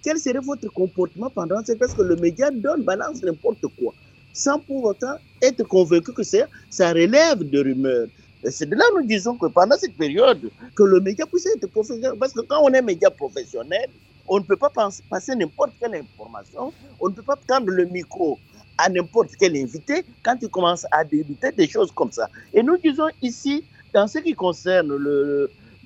Quel 0.04 0.18
serait 0.18 0.40
votre 0.40 0.68
comportement 0.68 1.30
pendant 1.30 1.64
cette 1.64 1.80
parce 1.80 1.94
que 1.94 2.02
le 2.02 2.18
média 2.18 2.52
donne, 2.52 2.84
balance 2.84 3.24
n'importe 3.24 3.66
quoi, 3.80 3.94
sans 4.36 4.60
pour 4.60 4.84
autant 4.84 5.16
être 5.42 5.64
convaincu 5.64 6.14
que 6.14 6.24
ça 6.24 6.90
relève 6.92 7.40
de 7.40 7.64
rumeurs. 7.64 8.08
C'est 8.52 8.70
de 8.70 8.76
là 8.76 8.84
que 8.94 9.02
nous 9.02 9.08
disons 9.08 9.36
que 9.38 9.48
pendant 9.48 9.78
cette 9.78 9.96
période, 9.98 10.52
que 10.76 10.84
le 10.84 11.00
média 11.00 11.26
puisse 11.26 11.48
être 11.48 11.68
professionnel. 11.68 12.14
Parce 12.20 12.34
que 12.34 12.42
quand 12.42 12.60
on 12.62 12.72
est 12.74 12.82
média 12.82 13.10
professionnel, 13.10 13.90
on 14.28 14.40
ne 14.40 14.44
peut 14.44 14.58
pas 14.58 14.70
passer 15.10 15.36
n'importe 15.36 15.72
quelle 15.80 15.96
information, 15.96 16.74
on 17.00 17.10
ne 17.10 17.14
peut 17.14 17.24
pas 17.24 17.38
prendre 17.48 17.70
le 17.70 17.86
micro 17.86 18.38
à 18.78 18.90
n'importe 18.90 19.32
quel 19.40 19.56
invité 19.56 20.04
quand 20.22 20.36
il 20.42 20.50
commence 20.50 20.86
à 20.92 21.04
débuter 21.04 21.52
des 21.54 21.68
choses 21.68 21.92
comme 21.92 22.12
ça. 22.12 22.30
Et 22.54 22.62
nous 22.62 22.78
disons 22.78 23.08
ici, 23.22 23.64
dans 23.94 24.08
ce 24.08 24.20
qui 24.20 24.34
concerne 24.34 24.92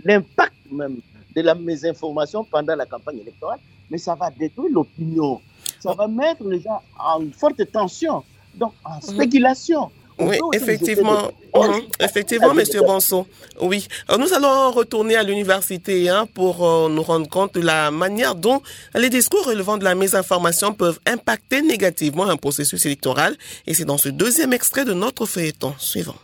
l'impact 0.03 0.56
même 0.72 0.98
de 1.36 1.41
la 1.41 1.53
mésinformation 1.53 2.44
pendant 2.44 2.75
la 2.75 2.88
campagne 2.88 3.20
électorale, 3.20 3.60
mais 3.91 4.00
ça 4.00 4.15
va 4.15 4.32
détruire 4.32 4.72
l'opinion. 4.74 5.39
Ça 5.79 5.94
va 5.94 6.08
mettre 6.08 6.44
les 6.46 6.60
gens 6.60 6.82
en 6.98 7.22
forte 7.32 7.72
tension, 7.72 8.24
donc 8.59 8.73
en 8.85 8.95
mhm. 8.95 9.01
spéculation. 9.01 9.89
Oui, 10.19 10.37
effectivement, 10.53 11.31
mhm. 11.55 11.81
effectivement, 12.01 12.53
Monsieur 12.53 12.81
Bonson. 12.81 13.25
Oui, 13.61 13.87
euh, 14.09 14.17
nous 14.17 14.33
allons 14.33 14.71
retourner 14.71 15.15
à 15.15 15.23
l'université 15.23 16.09
hein, 16.09 16.27
pour 16.33 16.67
euh, 16.67 16.89
nous 16.89 17.03
rendre 17.03 17.29
compte 17.29 17.53
de 17.53 17.61
la 17.61 17.89
manière 17.89 18.35
dont 18.35 18.61
les 18.95 19.09
discours 19.09 19.45
relevant 19.45 19.77
de 19.77 19.85
la 19.85 19.95
mésinformation 19.95 20.73
peuvent 20.73 20.99
impacter 21.07 21.61
négativement 21.61 22.25
un 22.29 22.35
processus 22.35 22.85
électoral. 22.85 23.37
Et 23.65 23.73
c'est 23.73 23.85
dans 23.85 23.97
ce 23.97 24.09
deuxième 24.09 24.51
extrait 24.51 24.83
de 24.83 24.93
notre 24.93 25.25
feuilleton 25.25 25.73
suivant. 25.77 26.15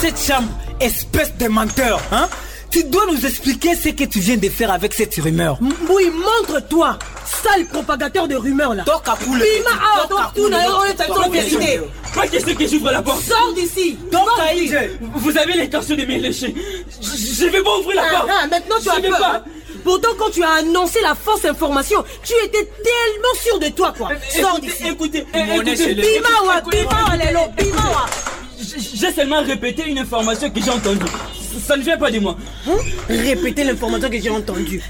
Cette 0.00 0.20
chambre 0.20 0.48
espèce 0.80 1.36
de 1.36 1.48
menteur, 1.48 2.00
hein? 2.12 2.28
Tu 2.70 2.84
dois 2.84 3.06
nous 3.06 3.24
expliquer 3.24 3.74
ce 3.74 3.88
que 3.90 4.04
tu 4.04 4.18
viens 4.20 4.36
de 4.36 4.48
faire 4.48 4.70
avec 4.70 4.92
cette 4.92 5.14
rumeur. 5.14 5.58
Oui, 5.88 6.10
montre-toi 6.10 6.98
Sale 7.24 7.64
propagateur 7.66 8.28
de 8.28 8.34
rumeurs 8.34 8.74
là. 8.74 8.84
Toka 8.84 9.16
poule 9.16 9.42
ah, 9.66 10.06
donc 11.08 11.32
vérité. 11.32 11.80
Pas 12.14 12.26
question 12.26 12.54
que 12.54 12.66
j'ouvre 12.66 12.90
la 12.90 13.02
porte. 13.02 13.22
Sors 13.22 13.54
d'ici 13.54 13.96
Vous 15.14 15.38
avez 15.38 15.54
l'intention 15.54 15.96
de 15.96 16.04
me 16.04 16.18
lécher. 16.18 16.54
Je 17.00 17.46
vais 17.46 17.62
pas 17.62 17.78
ouvrir 17.78 17.96
la 17.96 18.02
ah, 18.06 18.10
porte. 18.10 18.30
ah, 18.30 18.46
Maintenant 18.48 18.76
tu 18.82 18.88
as 18.90 19.00
peur. 19.08 19.18
pas. 19.18 19.44
Pourtant, 19.82 20.08
quand 20.18 20.30
tu 20.30 20.42
as 20.42 20.52
annoncé 20.58 21.00
la 21.00 21.14
fausse 21.14 21.44
information, 21.44 22.04
tu 22.24 22.32
étais 22.44 22.64
tellement 22.64 23.34
sûr 23.42 23.58
de 23.60 23.68
toi, 23.68 23.94
quoi. 23.96 24.10
Sors 24.28 24.58
d'ici. 24.60 24.88
Écoutez, 24.88 25.24
écoutez. 25.32 25.94
Bima, 25.94 26.60
Bima, 26.70 27.50
Bima, 27.56 28.06
j'ai 28.58 29.12
seulement 29.12 29.42
répété 29.42 29.84
une 29.86 29.98
information 29.98 30.50
que 30.50 30.60
j'ai 30.60 30.70
entendue. 30.70 31.04
Ça 31.66 31.76
ne 31.76 31.82
vient 31.82 31.96
pas 31.96 32.10
de 32.10 32.18
moi. 32.18 32.36
Hein? 32.68 32.72
Répéter 33.08 33.64
l'information 33.64 34.08
que 34.10 34.20
j'ai 34.20 34.30
entendue. 34.30 34.82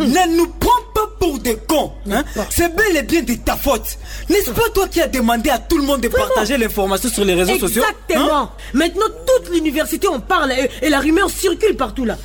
Ne 0.00 0.36
nous 0.36 0.48
prends 0.58 0.82
pas 0.94 1.08
pour 1.18 1.38
des 1.38 1.56
cons. 1.56 1.92
Hein? 2.10 2.24
C'est 2.50 2.74
bel 2.74 2.96
et 2.96 3.02
bien 3.02 3.22
de 3.22 3.34
ta 3.34 3.56
faute. 3.56 3.98
N'est-ce 4.28 4.50
pas 4.50 4.68
toi 4.74 4.88
qui 4.88 5.00
as 5.00 5.06
demandé 5.08 5.50
à 5.50 5.58
tout 5.58 5.78
le 5.78 5.84
monde 5.84 6.00
de 6.00 6.08
partager 6.08 6.56
l'information 6.56 7.08
sur 7.08 7.24
les 7.24 7.34
réseaux 7.34 7.58
sociaux 7.58 7.82
Exactement. 7.82 8.36
Hein? 8.36 8.50
Maintenant, 8.74 9.06
toute 9.26 9.52
l'université 9.54 10.08
en 10.08 10.20
parle 10.20 10.52
et, 10.82 10.88
la 10.88 11.00
rumeur 11.00 11.30
circule 11.30 11.76
partout 11.76 12.04
là. 12.04 12.16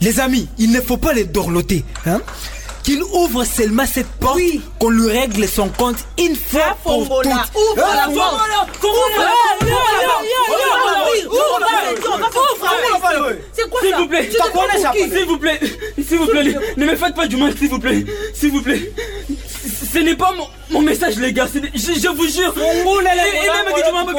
Les 0.00 0.18
amis, 0.20 0.48
il 0.58 0.70
ne 0.72 0.80
faut 0.80 0.96
pas 0.96 1.12
les 1.12 1.24
dorloter. 1.24 1.84
Hein? 2.06 2.20
Qu'il 2.82 3.02
ouvre 3.02 3.44
seulement 3.44 3.86
cette 3.86 4.10
porte, 4.18 4.36
oui. 4.36 4.60
qu'on 4.78 4.90
lui 4.90 5.10
règle 5.10 5.46
son 5.48 5.68
compte 5.68 5.96
une 6.18 6.36
fois 6.36 6.76
pour 6.82 7.06
toutes. 7.22 7.26
Ouvre 7.26 7.76
la 7.76 8.08
porte. 8.14 8.40
C'est 13.52 13.70
quoi 13.70 13.80
S'il 13.82 13.94
vous 13.96 14.06
plaît, 14.06 14.30
s'il 14.30 15.26
vous 15.26 15.38
plaît, 15.38 15.60
s'il 16.06 16.18
vous 16.18 16.26
plaît, 16.26 16.54
ne 16.76 16.86
me 16.86 16.96
faites 16.96 17.14
pas 17.14 17.26
du 17.26 17.36
mal, 17.36 17.56
s'il 17.56 17.68
vous 17.68 17.78
plaît, 17.78 18.04
s'il 18.34 18.50
vous 18.52 18.62
plaît. 18.62 18.92
Ce 19.92 19.98
n'est 19.98 20.14
pas 20.14 20.32
mon, 20.36 20.46
mon 20.70 20.82
message, 20.82 21.16
les 21.16 21.32
gars. 21.32 21.48
Je, 21.52 22.08
vous 22.08 22.26
jure. 22.28 22.54
Et 22.56 23.02
même 23.02 23.74
que 23.74 23.86
tu 23.86 23.92
m'as 23.92 24.04
pas 24.04 24.12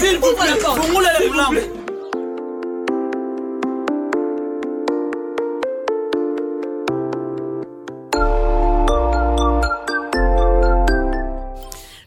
S'il 0.00 0.18
vous 0.18 0.32
plaît. 1.52 1.81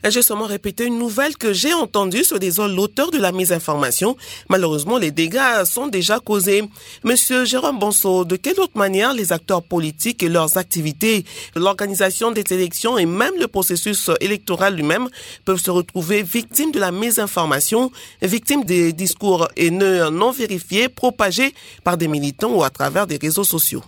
J'ai 0.07 0.21
seulement 0.21 0.45
répété 0.45 0.85
une 0.85 0.99
nouvelle 0.99 1.35
que 1.35 1.51
j'ai 1.51 1.73
entendue 1.73 2.23
sur 2.23 2.37
des 2.37 2.51
l'auteur 2.57 3.09
de 3.09 3.17
la 3.17 3.31
mésinformation. 3.31 4.15
Malheureusement, 4.49 4.97
les 4.97 5.09
dégâts 5.09 5.65
sont 5.65 5.87
déjà 5.87 6.19
causés. 6.19 6.63
Monsieur 7.03 7.43
Jérôme 7.43 7.79
Bonso, 7.79 8.23
de 8.23 8.35
quelle 8.35 8.59
autre 8.59 8.77
manière 8.77 9.13
les 9.13 9.33
acteurs 9.33 9.63
politiques 9.63 10.21
et 10.21 10.29
leurs 10.29 10.57
activités, 10.57 11.25
l'organisation 11.55 12.31
des 12.31 12.43
élections 12.51 12.99
et 12.99 13.07
même 13.07 13.33
le 13.39 13.47
processus 13.47 14.11
électoral 14.21 14.75
lui-même 14.75 15.09
peuvent 15.43 15.59
se 15.59 15.71
retrouver 15.71 16.21
victimes 16.21 16.71
de 16.71 16.79
la 16.79 16.91
mésinformation, 16.91 17.91
victimes 18.21 18.63
des 18.63 18.93
discours 18.93 19.47
haineux 19.57 20.09
non 20.11 20.31
vérifiés 20.31 20.87
propagés 20.87 21.53
par 21.83 21.97
des 21.97 22.07
militants 22.07 22.53
ou 22.53 22.63
à 22.63 22.69
travers 22.69 23.07
des 23.07 23.17
réseaux 23.17 23.43
sociaux? 23.43 23.83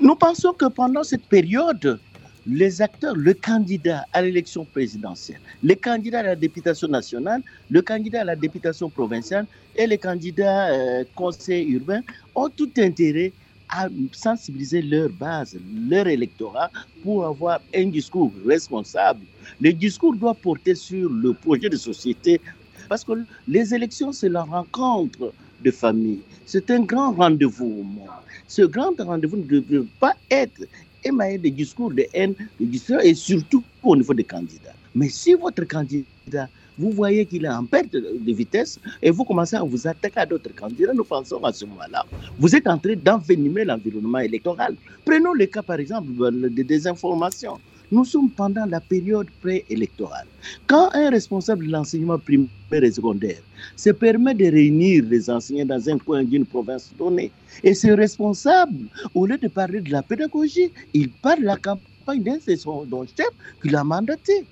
Nous 0.00 0.16
pensons 0.16 0.52
que 0.52 0.66
pendant 0.66 1.04
cette 1.04 1.26
période, 1.26 2.00
les 2.46 2.82
acteurs, 2.82 3.14
le 3.16 3.34
candidat 3.34 4.06
à 4.12 4.22
l'élection 4.22 4.64
présidentielle, 4.64 5.40
le 5.62 5.74
candidat 5.74 6.20
à 6.20 6.22
la 6.22 6.36
députation 6.36 6.88
nationale, 6.88 7.42
le 7.70 7.82
candidat 7.82 8.22
à 8.22 8.24
la 8.24 8.36
députation 8.36 8.88
provinciale 8.90 9.46
et 9.76 9.86
les 9.86 9.98
candidats 9.98 10.70
euh, 10.70 11.04
conseil 11.14 11.70
urbain 11.72 12.00
ont 12.34 12.48
tout 12.48 12.70
intérêt 12.78 13.32
à 13.68 13.88
sensibiliser 14.12 14.82
leur 14.82 15.10
base, 15.10 15.56
leur 15.88 16.08
électorat 16.08 16.70
pour 17.02 17.24
avoir 17.24 17.60
un 17.74 17.86
discours 17.86 18.32
responsable. 18.44 19.20
Le 19.60 19.72
discours 19.72 20.16
doit 20.16 20.34
porter 20.34 20.74
sur 20.74 21.08
le 21.08 21.34
projet 21.34 21.68
de 21.68 21.76
société 21.76 22.40
parce 22.88 23.04
que 23.04 23.12
les 23.46 23.72
élections, 23.72 24.12
c'est 24.12 24.28
la 24.28 24.42
rencontre 24.42 25.32
de 25.62 25.70
famille. 25.70 26.20
C'est 26.44 26.70
un 26.70 26.80
grand 26.80 27.12
rendez-vous 27.12 27.66
au 27.80 27.82
monde. 27.84 28.08
Ce 28.48 28.62
grand 28.62 28.92
rendez-vous 28.98 29.36
ne 29.36 29.44
devrait 29.44 29.86
pas 30.00 30.16
être 30.30 30.62
émaillé 31.04 31.38
de 31.38 31.48
discours 31.48 31.92
de 31.92 32.06
haine, 32.12 32.34
de 32.58 32.66
discours, 32.66 33.00
et 33.00 33.14
surtout 33.14 33.62
au 33.82 33.96
niveau 33.96 34.14
des 34.14 34.24
candidats. 34.24 34.74
Mais 34.94 35.08
si 35.08 35.34
votre 35.34 35.64
candidat, 35.64 36.48
vous 36.78 36.90
voyez 36.90 37.26
qu'il 37.26 37.44
est 37.44 37.48
en 37.48 37.64
perte 37.64 37.92
de 37.92 38.32
vitesse 38.32 38.78
et 39.02 39.10
vous 39.10 39.24
commencez 39.24 39.56
à 39.56 39.62
vous 39.62 39.86
attaquer 39.86 40.20
à 40.20 40.26
d'autres 40.26 40.54
candidats, 40.54 40.94
nous 40.94 41.04
pensons 41.04 41.42
à 41.44 41.52
ce 41.52 41.64
moment-là, 41.66 42.06
vous 42.38 42.56
êtes 42.56 42.66
en 42.66 42.78
train 42.78 42.94
d'envenimer 42.96 43.64
l'environnement 43.64 44.18
électoral. 44.18 44.74
Prenons 45.04 45.34
le 45.34 45.46
cas, 45.46 45.62
par 45.62 45.78
exemple, 45.78 46.08
de 46.08 46.62
désinformation. 46.62 47.58
Nous 47.92 48.04
sommes 48.04 48.30
pendant 48.30 48.66
la 48.66 48.80
période 48.80 49.28
préélectorale. 49.42 50.26
Quand 50.68 50.90
un 50.94 51.10
responsable 51.10 51.66
de 51.66 51.72
l'enseignement 51.72 52.18
primaire 52.18 52.48
et 52.70 52.92
secondaire 52.92 53.42
se 53.74 53.90
permet 53.90 54.32
de 54.34 54.44
réunir 54.44 55.04
les 55.08 55.28
enseignants 55.28 55.66
dans 55.66 55.88
un 55.88 55.98
coin 55.98 56.22
d'une 56.22 56.46
province 56.46 56.92
donnée, 56.96 57.32
et 57.64 57.74
ce 57.74 57.88
responsable, 57.88 58.86
au 59.12 59.26
lieu 59.26 59.38
de 59.38 59.48
parler 59.48 59.80
de 59.80 59.90
la 59.90 60.02
pédagogie, 60.04 60.72
il 60.94 61.10
parle 61.10 61.40
de 61.40 61.46
la 61.46 61.56
campagne 61.56 62.22
d'un 62.22 62.38
son 62.56 62.86
chef 63.06 63.26
qui 63.60 63.68
l'a 63.70 63.82
mandaté. 63.82 64.44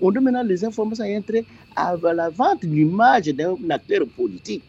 on 0.00 0.10
donne 0.10 0.24
maintenant 0.24 0.42
les 0.42 0.64
informations 0.64 1.04
entrer 1.04 1.44
à 1.76 1.94
la 2.14 2.30
vente 2.30 2.64
l'image 2.64 3.26
d'un 3.26 3.56
acteur 3.70 4.06
politique. 4.16 4.64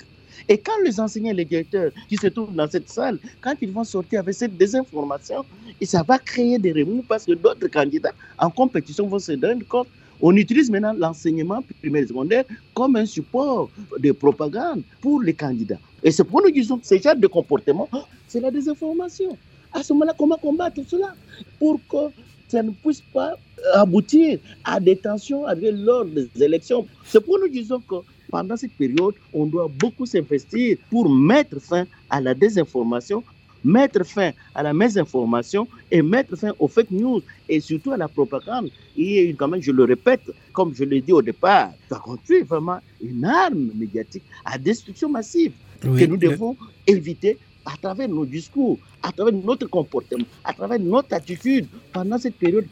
Et 0.49 0.57
quand 0.57 0.77
les 0.83 0.99
enseignants 0.99 1.31
et 1.31 1.35
les 1.35 1.45
directeurs 1.45 1.91
qui 2.09 2.17
se 2.17 2.27
trouvent 2.27 2.53
dans 2.53 2.69
cette 2.69 2.89
salle, 2.89 3.19
quand 3.41 3.55
ils 3.61 3.71
vont 3.71 3.83
sortir 3.83 4.19
avec 4.19 4.35
cette 4.35 4.57
désinformation, 4.57 5.45
et 5.79 5.85
ça 5.85 6.03
va 6.03 6.17
créer 6.19 6.57
des 6.59 6.71
remous 6.71 7.03
parce 7.07 7.25
que 7.25 7.33
d'autres 7.33 7.67
candidats 7.67 8.13
en 8.37 8.49
compétition 8.49 9.07
vont 9.07 9.19
se 9.19 9.31
rendre 9.31 9.65
compte. 9.67 9.87
On 10.21 10.35
utilise 10.35 10.69
maintenant 10.69 10.93
l'enseignement 10.93 11.61
primaire 11.81 12.03
et 12.03 12.07
secondaire 12.07 12.45
comme 12.73 12.95
un 12.95 13.05
support 13.05 13.69
de 13.99 14.11
propagande 14.11 14.83
pour 15.01 15.21
les 15.21 15.33
candidats. 15.33 15.79
Et 16.01 16.11
c'est 16.11 16.23
pour 16.23 16.41
nous 16.41 16.51
disons 16.51 16.77
que 16.77 16.87
ce 16.87 16.97
genre 16.97 17.15
de 17.15 17.27
comportement, 17.27 17.89
c'est 18.27 18.39
la 18.39 18.51
désinformation. 18.51 19.37
À 19.73 19.81
ce 19.83 19.91
moment-là, 19.93 20.13
comment 20.17 20.37
combattre 20.37 20.81
cela 20.87 21.13
Pour 21.59 21.79
que 21.89 22.13
ça 22.47 22.61
ne 22.61 22.71
puisse 22.71 23.01
pas 23.01 23.33
aboutir 23.73 24.39
à 24.63 24.79
des 24.79 24.95
tensions 24.95 25.45
lors 25.47 26.05
des 26.05 26.29
élections? 26.41 26.85
C'est 27.05 27.21
pour 27.23 27.39
nous 27.39 27.47
disons 27.49 27.79
que 27.79 27.95
pendant 28.33 28.57
cette 28.57 28.73
période, 28.73 29.13
on 29.31 29.45
doit 29.45 29.69
beaucoup 29.69 30.07
s'investir 30.07 30.77
pour 30.89 31.07
mettre 31.07 31.59
fin 31.61 31.85
à 32.09 32.19
la 32.19 32.33
désinformation, 32.33 33.23
mettre 33.63 34.03
fin 34.03 34.31
à 34.55 34.63
la 34.63 34.73
mésinformation 34.73 35.67
et 35.91 36.01
mettre 36.01 36.35
fin 36.35 36.51
aux 36.57 36.67
fake 36.67 36.89
news 36.89 37.21
et 37.47 37.59
surtout 37.59 37.91
à 37.91 37.97
la 37.97 38.07
propagande. 38.07 38.71
Et 38.97 39.35
quand 39.37 39.47
même, 39.49 39.61
je 39.61 39.71
le 39.71 39.83
répète, 39.83 40.23
comme 40.51 40.73
je 40.73 40.83
l'ai 40.83 40.99
dit 40.99 41.13
au 41.13 41.21
départ, 41.21 41.73
ça 41.87 41.99
constitue 42.03 42.41
vraiment 42.43 42.79
une 43.03 43.23
arme 43.23 43.69
médiatique 43.75 44.23
à 44.43 44.57
destruction 44.57 45.09
massive 45.09 45.51
que 45.81 46.05
nous 46.05 46.17
devons 46.17 46.57
éviter 46.87 47.37
à 47.65 47.77
travers 47.79 48.09
nos 48.09 48.25
discours, 48.25 48.79
à 49.03 49.11
travers 49.11 49.33
notre 49.33 49.67
comportement, 49.67 50.25
à 50.43 50.53
travers 50.53 50.79
notre 50.79 51.13
attitude 51.13 51.67
pendant 51.93 52.17
cette 52.17 52.35
période 52.35 52.65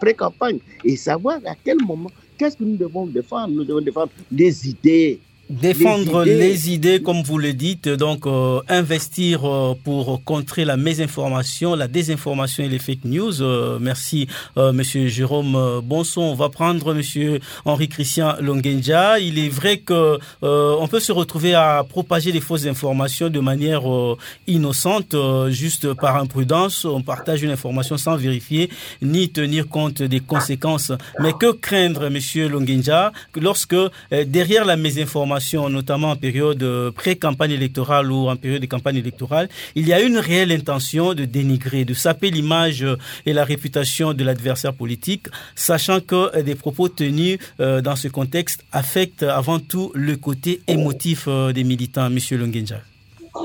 pré-campagne 0.00 0.58
et 0.82 0.96
savoir 0.96 1.40
à 1.44 1.54
quel 1.62 1.76
moment 1.84 2.10
Qu'est-ce 2.42 2.56
que 2.56 2.64
nous 2.64 2.76
devons 2.76 3.06
défendre? 3.06 3.54
Nous 3.54 3.62
devons 3.62 3.80
défendre 3.80 4.10
des 4.28 4.68
idées, 4.68 5.20
Défendre 5.60 6.24
les 6.24 6.70
idées. 6.70 7.02
comme 7.02 7.22
vous 7.22 7.36
le 7.36 7.52
dites, 7.52 7.86
donc 7.86 8.26
euh, 8.26 8.60
investir 8.68 9.44
euh, 9.44 9.74
pour 9.84 10.24
contrer 10.24 10.64
la 10.64 10.78
mésinformation, 10.78 11.74
la 11.74 11.88
désinformation 11.88 12.64
et 12.64 12.68
les 12.68 12.78
fake 12.78 13.04
news. 13.04 13.42
Euh, 13.42 13.78
merci, 13.78 14.28
Monsieur 14.56 15.08
Jérôme 15.08 15.80
Bonson. 15.84 16.22
On 16.22 16.34
va 16.34 16.48
prendre 16.48 16.94
Monsieur 16.94 17.40
Henri 17.66 17.88
Christian 17.88 18.36
Longenja. 18.40 19.18
Il 19.18 19.38
est 19.38 19.50
vrai 19.50 19.78
que 19.78 20.18
on 20.40 20.88
peut 20.88 21.00
se 21.00 21.12
retrouver 21.12 21.54
à 21.54 21.84
propager 21.86 22.32
des 22.32 22.40
fausses 22.40 22.66
informations 22.66 23.28
de 23.28 23.40
manière 23.40 23.82
innocente, 24.46 25.14
juste 25.50 25.92
par 25.94 26.16
imprudence. 26.16 26.84
On 26.84 27.02
partage 27.02 27.42
une 27.42 27.50
information 27.50 27.98
sans 27.98 28.16
vérifier 28.16 28.70
ni 29.02 29.28
tenir 29.28 29.68
compte 29.68 30.02
des 30.02 30.20
conséquences. 30.20 30.92
Mais 31.20 31.32
que 31.32 31.52
craindre, 31.52 32.08
Monsieur 32.08 32.48
Longenja, 32.48 33.12
lorsque 33.36 33.76
derrière 34.10 34.64
la 34.64 34.76
mésinformation 34.76 35.41
notamment 35.70 36.10
en 36.10 36.16
période 36.16 36.62
euh, 36.62 36.90
pré-campagne 36.90 37.52
électorale 37.52 38.10
ou 38.10 38.28
en 38.28 38.36
période 38.36 38.60
de 38.60 38.66
campagne 38.66 38.96
électorale, 38.96 39.48
il 39.74 39.86
y 39.86 39.92
a 39.92 40.00
une 40.00 40.18
réelle 40.18 40.52
intention 40.52 41.14
de 41.14 41.24
dénigrer, 41.24 41.84
de 41.84 41.94
saper 41.94 42.30
l'image 42.30 42.82
euh, 42.82 42.96
et 43.26 43.32
la 43.32 43.44
réputation 43.44 44.12
de 44.12 44.24
l'adversaire 44.24 44.74
politique, 44.74 45.26
sachant 45.54 46.00
que 46.00 46.36
euh, 46.36 46.42
des 46.42 46.54
propos 46.54 46.88
tenus 46.88 47.38
dans 47.58 47.96
ce 47.96 48.08
contexte 48.08 48.64
affectent 48.72 49.22
avant 49.22 49.58
tout 49.58 49.92
le 49.94 50.16
côté 50.16 50.60
émotif 50.68 51.28
des 51.54 51.64
militants, 51.64 52.10
Monsieur 52.10 52.36
Longenja. 52.38 52.80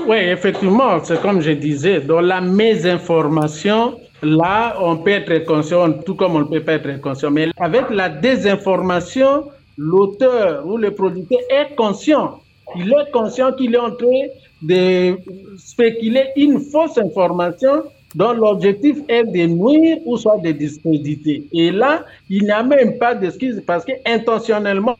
Oui, 0.06 0.16
effectivement, 0.16 1.02
c'est 1.02 1.20
comme 1.20 1.40
je 1.40 1.52
disais, 1.52 2.00
dans 2.00 2.20
la 2.20 2.40
mésinformation, 2.40 3.98
là, 4.22 4.76
on 4.80 4.96
peut 4.98 5.10
être 5.10 5.44
conscient, 5.44 5.92
tout 5.92 6.14
comme 6.14 6.36
on 6.36 6.40
ne 6.40 6.44
peut 6.44 6.60
pas 6.60 6.74
être 6.74 7.00
conscient. 7.00 7.30
Mais 7.30 7.48
avec 7.58 7.90
la 7.90 8.08
désinformation, 8.08 9.44
l'auteur 9.78 10.66
ou 10.66 10.76
le 10.76 10.90
producteur 10.90 11.38
est 11.48 11.74
conscient. 11.76 12.40
Il 12.76 12.92
est 12.92 13.10
conscient 13.12 13.52
qu'il 13.52 13.74
est 13.74 13.78
en 13.78 13.92
train 13.92 14.26
de 14.60 15.16
spéculer 15.56 16.24
une 16.36 16.60
fausse 16.60 16.98
information 16.98 17.84
dont 18.14 18.32
l'objectif 18.32 18.98
est 19.08 19.24
de 19.24 19.46
nuire 19.46 19.98
ou 20.04 20.16
soit 20.16 20.38
de 20.38 20.50
discréditer. 20.50 21.46
Et 21.52 21.70
là, 21.70 22.04
il 22.28 22.44
n'y 22.44 22.50
a 22.50 22.62
même 22.62 22.98
pas 22.98 23.14
d'excuse 23.14 23.62
parce 23.66 23.84
qu'intentionnellement, 23.84 24.96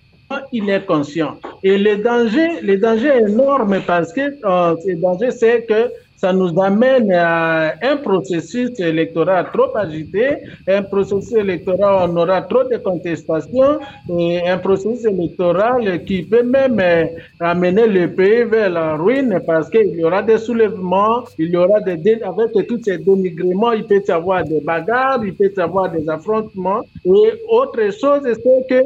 il 0.53 0.69
est 0.71 0.85
conscient. 0.87 1.37
Et 1.63 1.79
le 1.79 1.97
danger, 1.97 2.61
le 2.63 2.77
danger 2.77 3.09
est 3.09 3.31
énorme 3.31 3.81
parce 3.87 4.13
que 4.13 4.21
euh, 4.21 4.77
ce 4.85 4.93
danger, 5.01 5.31
c'est 5.31 5.63
que 5.63 5.91
ça 6.19 6.33
nous 6.33 6.61
amène 6.61 7.13
à 7.13 7.75
un 7.81 7.97
processus 7.97 8.79
électoral 8.81 9.47
trop 9.53 9.75
agité, 9.77 10.39
un 10.67 10.83
processus 10.83 11.33
électoral 11.33 12.11
où 12.11 12.13
on 12.13 12.17
aura 12.17 12.43
trop 12.43 12.65
de 12.65 12.77
contestations, 12.77 13.79
et 14.19 14.49
un 14.49 14.59
processus 14.59 15.05
électoral 15.05 16.05
qui 16.05 16.23
peut 16.25 16.43
même 16.43 16.81
euh, 16.81 17.05
amener 17.39 17.87
le 17.87 18.13
pays 18.13 18.43
vers 18.43 18.71
la 18.71 18.97
ruine 18.97 19.41
parce 19.47 19.71
qu'il 19.71 19.95
y 19.95 20.05
aura 20.05 20.23
des 20.23 20.39
soulèvements, 20.39 21.23
il 21.39 21.51
y 21.51 21.57
aura 21.57 21.81
des, 21.81 22.21
avec 22.23 22.67
tous 22.67 22.83
ces 22.83 22.99
dénigrements, 22.99 23.73
il 23.73 23.85
peut 23.85 24.03
y 24.07 24.11
avoir 24.11 24.43
des 24.43 24.61
bagarres, 24.61 25.25
il 25.25 25.35
peut 25.35 25.53
y 25.57 25.61
avoir 25.61 25.91
des 25.91 26.09
affrontements. 26.11 26.83
Et 27.05 27.33
autre 27.49 27.93
chose, 27.93 28.23
c'est 28.25 28.67
que 28.69 28.83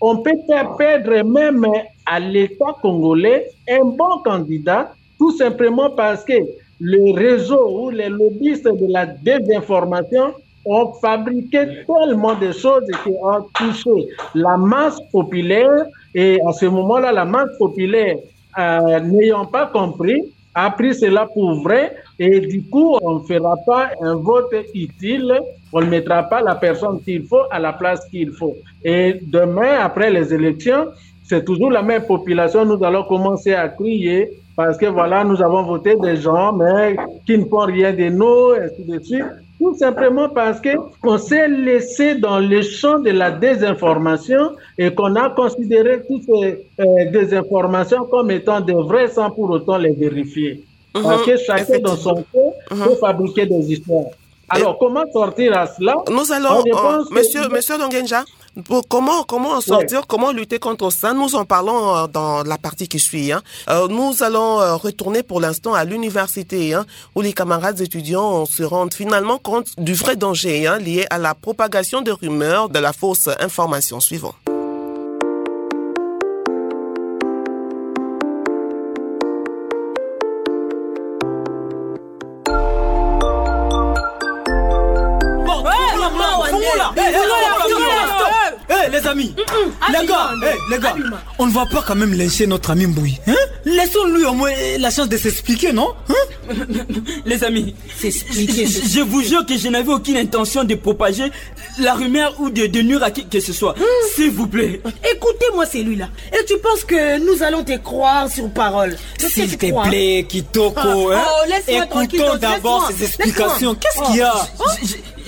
on 0.00 0.18
peut 0.18 0.38
faire 0.46 0.76
perdre 0.76 1.24
même 1.24 1.66
à 2.04 2.20
l'État 2.20 2.76
congolais 2.80 3.48
un 3.68 3.84
bon 3.84 4.18
candidat, 4.24 4.92
tout 5.18 5.32
simplement 5.36 5.90
parce 5.90 6.22
que 6.22 6.34
le 6.80 7.12
réseau 7.14 7.80
ou 7.80 7.90
les 7.90 8.08
lobbyistes 8.08 8.68
de 8.68 8.92
la 8.92 9.06
désinformation 9.06 10.34
ont 10.64 10.92
fabriqué 10.94 11.84
tellement 11.86 12.34
de 12.34 12.52
choses 12.52 12.84
qui 13.02 13.10
ont 13.10 13.46
touché 13.54 14.08
la 14.34 14.56
masse 14.56 14.98
populaire. 15.12 15.86
Et 16.14 16.38
à 16.46 16.52
ce 16.52 16.66
moment-là, 16.66 17.12
la 17.12 17.24
masse 17.24 17.56
populaire, 17.58 18.16
euh, 18.58 19.00
n'ayant 19.00 19.46
pas 19.46 19.66
compris, 19.66 20.22
a 20.54 20.70
pris 20.70 20.94
cela 20.94 21.26
pour 21.26 21.62
vrai. 21.62 21.94
Et 22.18 22.40
du 22.40 22.64
coup, 22.64 22.96
on 23.02 23.20
ne 23.20 23.20
fera 23.20 23.56
pas 23.64 23.90
un 24.00 24.16
vote 24.16 24.54
utile, 24.74 25.38
on 25.72 25.82
ne 25.82 25.86
mettra 25.86 26.22
pas 26.24 26.40
la 26.40 26.54
personne 26.54 27.00
qu'il 27.02 27.24
faut 27.26 27.44
à 27.50 27.58
la 27.58 27.74
place 27.74 28.00
qu'il 28.10 28.32
faut. 28.32 28.56
Et 28.82 29.20
demain, 29.22 29.78
après 29.80 30.10
les 30.10 30.32
élections, 30.32 30.86
c'est 31.24 31.44
toujours 31.44 31.70
la 31.70 31.82
même 31.82 32.04
population, 32.06 32.64
nous 32.64 32.82
allons 32.84 33.04
commencer 33.04 33.52
à 33.52 33.68
crier 33.68 34.30
parce 34.56 34.78
que 34.78 34.86
voilà, 34.86 35.22
nous 35.22 35.40
avons 35.42 35.62
voté 35.62 35.96
des 35.96 36.16
gens, 36.16 36.52
mais 36.54 36.96
qui 37.26 37.36
ne 37.36 37.44
font 37.44 37.66
rien 37.66 37.92
de 37.92 38.08
nous, 38.08 38.54
et 38.54 38.64
ainsi 38.64 38.84
de 38.84 38.98
suite. 39.00 39.24
Tout 39.58 39.74
simplement 39.76 40.28
parce 40.28 40.60
qu'on 41.02 41.18
s'est 41.18 41.48
laissé 41.48 42.16
dans 42.16 42.38
le 42.38 42.60
champ 42.62 42.98
de 42.98 43.10
la 43.10 43.30
désinformation 43.30 44.50
et 44.76 44.94
qu'on 44.94 45.14
a 45.16 45.30
considéré 45.30 46.02
toutes 46.06 46.24
ces 46.24 46.66
euh, 46.80 47.10
désinformations 47.10 48.04
comme 48.04 48.30
étant 48.30 48.60
des 48.60 48.74
vraies 48.74 49.08
sans 49.08 49.30
pour 49.30 49.48
autant 49.50 49.78
les 49.78 49.92
vérifier. 49.92 50.62
Parce 50.92 51.24
que 51.24 51.32
mhm. 51.32 51.38
chacun 51.38 51.78
dans 51.78 51.96
son 51.96 52.24
coin 52.30 52.50
mhm. 52.70 52.84
peut 52.84 52.94
fabriquer 52.96 53.46
des 53.46 53.72
histoires. 53.72 54.10
Alors, 54.48 54.78
comment 54.78 55.04
sortir 55.12 55.56
à 55.56 55.66
cela? 55.66 55.96
Nous 56.08 56.32
allons, 56.32 56.62
euh, 56.66 57.04
monsieur, 57.10 57.48
monsieur 57.48 57.78
Longenja, 57.78 58.24
comment, 58.88 59.24
comment 59.24 59.60
sortir, 59.60 60.06
comment 60.06 60.30
lutter 60.30 60.58
contre 60.58 60.90
ça? 60.90 61.12
Nous 61.12 61.34
en 61.34 61.44
parlons 61.44 61.96
euh, 61.96 62.06
dans 62.06 62.44
la 62.44 62.56
partie 62.56 62.86
qui 62.86 63.00
suit. 63.00 63.32
Hein. 63.32 63.42
Euh, 63.68 63.88
nous 63.88 64.22
allons 64.22 64.76
retourner 64.78 65.22
pour 65.24 65.40
l'instant 65.40 65.74
à 65.74 65.84
l'université, 65.84 66.74
hein, 66.74 66.86
où 67.16 67.22
les 67.22 67.32
camarades 67.32 67.80
étudiants 67.80 68.46
se 68.46 68.62
rendent 68.62 68.94
finalement 68.94 69.38
compte 69.38 69.68
du 69.78 69.94
vrai 69.94 70.14
danger 70.14 70.66
hein, 70.66 70.78
lié 70.78 71.06
à 71.10 71.18
la 71.18 71.34
propagation 71.34 72.02
de 72.02 72.12
rumeurs, 72.12 72.68
de 72.68 72.78
la 72.78 72.92
fausse 72.92 73.28
information. 73.40 73.98
Suivant. 73.98 74.34
Les 88.90 89.06
amis, 89.06 89.34
les 89.92 90.06
gars, 90.06 90.30
les 90.70 90.78
gars, 90.78 90.94
on 91.38 91.46
ne 91.46 91.52
va 91.52 91.66
pas 91.66 91.82
quand 91.86 91.94
même 91.94 92.12
laisser 92.12 92.46
notre 92.46 92.70
ami 92.70 92.86
Mboui. 92.86 93.18
Hein? 93.26 93.34
Laissons-lui 93.64 94.24
au 94.24 94.32
moins 94.32 94.52
la 94.78 94.90
chance 94.90 95.08
de 95.08 95.16
s'expliquer, 95.16 95.72
non? 95.72 95.92
Hein? 96.08 96.14
Les 97.26 97.42
amis, 97.42 97.74
je, 98.00 99.00
vous 99.00 99.22
jure 99.22 99.44
que 99.44 99.56
je 99.56 99.68
n'avais 99.68 99.92
aucune 99.92 100.16
intention 100.16 100.62
de 100.62 100.76
propager 100.76 101.32
la 101.80 101.94
rumeur 101.94 102.34
ou 102.38 102.50
de, 102.50 102.66
de 102.66 102.82
nuire 102.82 103.02
à 103.02 103.10
qui 103.10 103.26
que 103.26 103.40
ce 103.40 103.52
soit. 103.52 103.74
Hein? 103.78 103.84
S'il 104.14 104.30
vous 104.30 104.46
plaît. 104.46 104.80
Écoutez-moi 105.14 105.66
celui-là. 105.66 106.08
Et 106.32 106.44
tu 106.44 106.56
penses 106.58 106.84
que 106.84 107.18
nous 107.18 107.42
allons 107.42 107.64
te 107.64 107.76
croire 107.78 108.30
sur 108.30 108.48
parole? 108.50 108.96
S'il 109.18 109.56
te 109.56 109.88
plaît, 109.88 110.26
Kitoko. 110.28 111.10
Ah. 111.10 111.24
Hein? 111.48 111.82
Oh, 111.92 112.00
Écoutons 112.02 112.36
d'abord 112.36 112.90
ses 112.92 113.04
explications. 113.04 113.74
Qu'est-ce 113.74 114.06
qu'il 114.06 114.16
y 114.16 114.22
a? 114.22 114.32
Oh, 114.60 114.64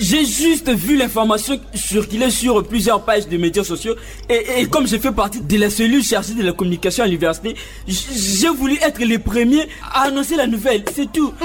J'ai 0.00 0.24
juste 0.24 0.70
vu 0.70 0.96
l'information 0.96 1.60
circuler 1.74 2.30
sur 2.30 2.64
plusieurs 2.66 3.02
pages 3.02 3.26
de 3.26 3.36
médias 3.36 3.64
sociaux 3.64 3.96
et, 4.28 4.66
comme 4.66 4.86
j'ai 4.86 4.98
fait 5.00 5.10
partie 5.10 5.40
de 5.40 5.58
la 5.58 5.70
cellule 5.70 6.04
chargée 6.04 6.34
de 6.34 6.42
la 6.42 6.52
communication 6.52 7.02
à 7.02 7.06
l'université, 7.06 7.56
j'ai 7.86 8.48
voulu 8.48 8.78
être 8.80 9.00
le 9.00 9.18
premier 9.18 9.68
à 9.92 10.02
annoncer 10.02 10.36
la 10.36 10.46
nouvelle, 10.46 10.84
c'est 10.94 11.10
tout. 11.10 11.32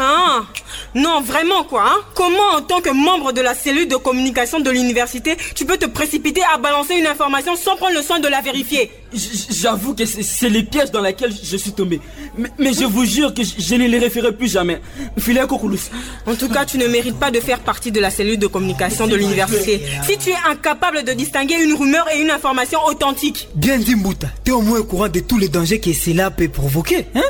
Ah, 0.00 0.44
non, 0.94 1.20
vraiment 1.22 1.64
quoi. 1.64 1.82
Hein? 1.86 1.96
Comment 2.14 2.56
en 2.56 2.60
tant 2.60 2.80
que 2.80 2.90
membre 2.90 3.32
de 3.32 3.40
la 3.40 3.52
cellule 3.52 3.88
de 3.88 3.96
communication 3.96 4.60
de 4.60 4.70
l'université, 4.70 5.36
tu 5.56 5.64
peux 5.64 5.76
te 5.76 5.86
précipiter 5.86 6.40
à 6.54 6.56
balancer 6.58 6.94
une 6.94 7.06
information 7.08 7.56
sans 7.56 7.74
prendre 7.74 7.96
le 7.96 8.02
soin 8.02 8.20
de 8.20 8.28
la 8.28 8.40
vérifier? 8.40 8.92
J'avoue 9.12 9.94
que 9.94 10.04
c'est 10.04 10.48
les 10.48 10.62
pièges 10.62 10.90
dans 10.90 11.00
lesquels 11.00 11.32
je 11.42 11.56
suis 11.56 11.72
tombé. 11.72 12.00
Mais, 12.58 12.72
je 12.72 12.84
vous 12.84 13.04
jure 13.04 13.32
que 13.32 13.42
je, 13.42 13.74
ne 13.74 13.86
les 13.86 13.98
référerai 13.98 14.32
plus 14.32 14.48
jamais. 14.48 14.80
Filet 15.18 15.40
En 15.42 16.34
tout 16.34 16.48
cas, 16.48 16.64
tu 16.64 16.78
ne 16.78 16.86
mérites 16.86 17.18
pas 17.18 17.30
de 17.30 17.40
faire 17.40 17.60
partie 17.60 17.90
de 17.90 18.00
la 18.00 18.10
cellule 18.10 18.38
de 18.38 18.46
communication 18.46 19.06
de 19.06 19.16
l'université. 19.16 19.82
Si 20.04 20.18
tu 20.18 20.30
es 20.30 20.36
incapable 20.50 21.04
de 21.04 21.12
distinguer 21.12 21.62
une 21.62 21.74
rumeur 21.74 22.06
et 22.14 22.20
une 22.20 22.30
information 22.30 22.80
authentique. 22.86 23.48
Bien 23.54 23.78
dit, 23.78 23.94
Mouta. 23.94 24.28
Tu 24.44 24.50
es 24.50 24.54
au 24.54 24.60
moins 24.60 24.78
au 24.80 24.84
courant 24.84 25.08
de 25.08 25.20
tous 25.20 25.38
les 25.38 25.48
dangers 25.48 25.80
que 25.80 25.92
cela 25.92 26.30
peut 26.30 26.48
provoquer. 26.48 27.06
Hein? 27.14 27.22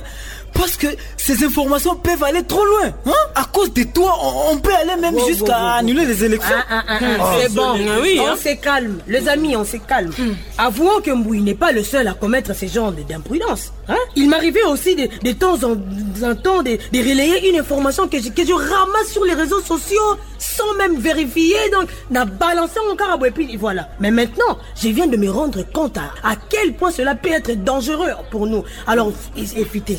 Parce 0.52 0.76
que 0.76 0.86
ces 1.16 1.44
informations 1.44 1.96
peuvent 1.96 2.22
aller 2.22 2.42
trop 2.42 2.64
loin. 2.64 2.92
Hein? 3.06 3.12
À 3.34 3.44
cause 3.44 3.72
de 3.72 3.82
toi, 3.84 4.14
on, 4.50 4.56
peut 4.58 4.74
aller 4.74 5.00
même 5.00 5.16
jusqu'à 5.26 5.74
annuler 5.74 6.04
les 6.06 6.24
élections. 6.24 6.56
Ah, 6.70 6.82
ah, 6.88 6.98
ah, 7.20 7.34
c'est 7.40 7.52
bon, 7.54 7.74
oui, 8.02 8.18
on 8.20 8.28
hein. 8.28 8.36
se 8.36 8.54
calme. 8.60 8.98
Les 9.06 9.28
amis, 9.28 9.56
on 9.56 9.64
se 9.64 9.76
calme. 9.76 10.10
Hmm. 10.18 10.32
Avouons 10.58 11.00
que 11.00 11.10
Mboui 11.10 11.42
n'est 11.42 11.54
pas 11.54 11.72
le 11.72 11.82
seul 11.82 12.08
à 12.08 12.14
commettre 12.14 12.54
ce 12.54 12.66
genre 12.66 12.92
d'imprudence. 12.92 13.72
Hein? 13.88 13.96
Il 14.16 14.28
m'arrivait 14.28 14.64
aussi 14.64 14.94
de, 14.94 15.08
de, 15.22 15.32
temps 15.32 15.54
en, 15.54 16.34
temps 16.34 16.62
de, 16.62 16.78
relayer 16.92 17.50
une 17.50 17.60
information 17.60 18.06
que 18.08 18.20
je, 18.20 18.28
que 18.28 18.44
je 18.44 18.52
ramasse 18.52 19.12
sur 19.12 19.24
les 19.24 19.34
réseaux 19.34 19.60
sociaux 19.60 20.16
sans 20.38 20.74
même 20.76 20.96
vérifier. 20.98 21.56
Donc, 21.72 21.88
n'a 22.10 22.24
balancé 22.24 22.78
encore 22.92 23.10
à 23.10 23.26
et 23.26 23.30
puis 23.30 23.56
voilà. 23.56 23.88
Mais 24.00 24.10
maintenant, 24.10 24.58
je 24.80 24.88
viens 24.88 25.06
de 25.06 25.16
me 25.16 25.30
rendre 25.30 25.62
compte 25.72 25.96
à, 25.96 26.12
à 26.22 26.36
quel 26.48 26.74
point 26.74 26.90
cela 26.90 27.14
peut 27.14 27.30
être 27.30 27.62
dangereux 27.64 28.10
pour 28.30 28.46
nous. 28.46 28.62
Alors, 28.86 29.12
évitez. 29.36 29.98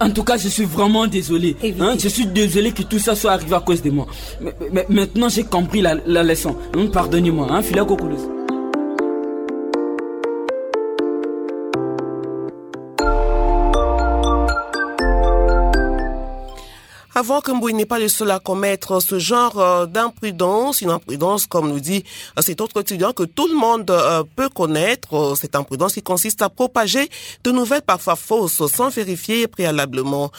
En, 0.00 0.10
tout 0.10 0.24
cas, 0.24 0.36
je 0.36 0.48
suis 0.48 0.64
vraiment 0.64 1.06
désolé. 1.06 1.56
Hein? 1.80 1.94
Je 1.98 2.08
suis 2.08 2.26
désolé 2.26 2.72
que 2.72 2.82
tout 2.82 2.98
ça 2.98 3.14
soit 3.14 3.32
arrivé 3.32 3.54
à 3.54 3.60
cause 3.60 3.82
de 3.82 3.90
moi. 3.90 4.06
Mais, 4.72 4.86
maintenant, 4.88 5.28
j'ai 5.28 5.44
compris 5.44 5.80
la, 5.80 5.94
leçon. 6.22 6.56
Pardonnez-moi, 6.92 7.46
hein, 7.50 7.62
Phila 7.62 7.84
Avant 17.14 17.42
que 17.42 17.52
Mbouy 17.52 17.74
n'est 17.74 17.84
pas 17.84 17.98
le 17.98 18.08
seul 18.08 18.30
à 18.30 18.38
commettre 18.38 19.02
ce 19.02 19.18
genre 19.18 19.60
euh, 19.60 19.84
d'imprudence, 19.84 20.80
une 20.80 20.88
imprudence, 20.88 21.44
comme 21.44 21.68
nous 21.68 21.78
dit 21.78 22.04
euh, 22.38 22.42
cet 22.42 22.62
autre 22.62 22.80
étudiant, 22.80 23.12
que 23.12 23.24
tout 23.24 23.46
le 23.48 23.54
monde 23.54 23.90
euh, 23.90 24.24
peut 24.34 24.48
connaître, 24.48 25.34
cette 25.36 25.54
imprudence 25.54 25.92
qui 25.92 26.00
consiste 26.00 26.40
à 26.40 26.48
propager 26.48 27.10
de 27.44 27.50
nouvelles 27.50 27.82
parfois 27.82 28.16
fausses 28.16 28.66
sans 28.72 28.88
vérifier 28.88 29.46
préalablement. 29.46 30.30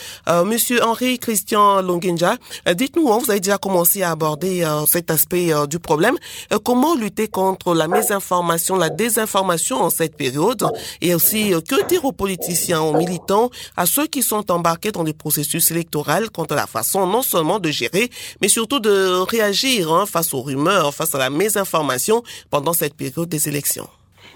Monsieur 0.45 0.83
Henri 0.83 1.19
Christian 1.19 1.81
Longinja, 1.81 2.38
dites-nous, 2.73 3.12
hein, 3.12 3.19
vous 3.23 3.29
avez 3.29 3.39
déjà 3.39 3.57
commencé 3.57 4.01
à 4.01 4.12
aborder 4.12 4.65
cet 4.88 5.12
aspect 5.12 5.51
du 5.67 5.79
problème. 5.79 6.15
comment 6.63 6.95
lutter 6.95 7.27
contre 7.27 7.73
la 7.73 7.88
mésinformation, 7.88 8.77
la 8.77 8.89
désinformation 8.89 9.81
en 9.81 9.89
cette 9.89 10.15
période? 10.15 10.65
Et 11.01 11.13
aussi 11.13 11.51
que 11.67 11.88
dire 11.88 12.05
aux 12.05 12.12
politiciens, 12.12 12.81
aux 12.81 12.97
militants, 12.97 13.49
à 13.75 13.86
ceux 13.86 14.07
qui 14.07 14.23
sont 14.23 14.49
embarqués 14.51 14.91
dans 14.91 15.03
des 15.03 15.13
processus 15.13 15.71
électoraux 15.71 16.29
contre 16.33 16.55
la 16.55 16.62
façon 16.67 17.08
non 17.08 17.21
seulement 17.21 17.60
de 17.60 17.71
gérer, 17.71 18.10
mais 18.41 18.47
surtout 18.47 18.80
de 18.80 19.21
réagir 19.21 19.91
hein, 19.91 20.06
face 20.06 20.34
aux 20.34 20.41
rumeurs, 20.41 20.93
face 20.93 21.15
à 21.15 21.17
la 21.17 21.30
mésinformation 21.30 22.23
pendant 22.49 22.73
cette 22.73 22.95
période 22.95 23.30
des 23.30 23.47
élections. 23.47 23.89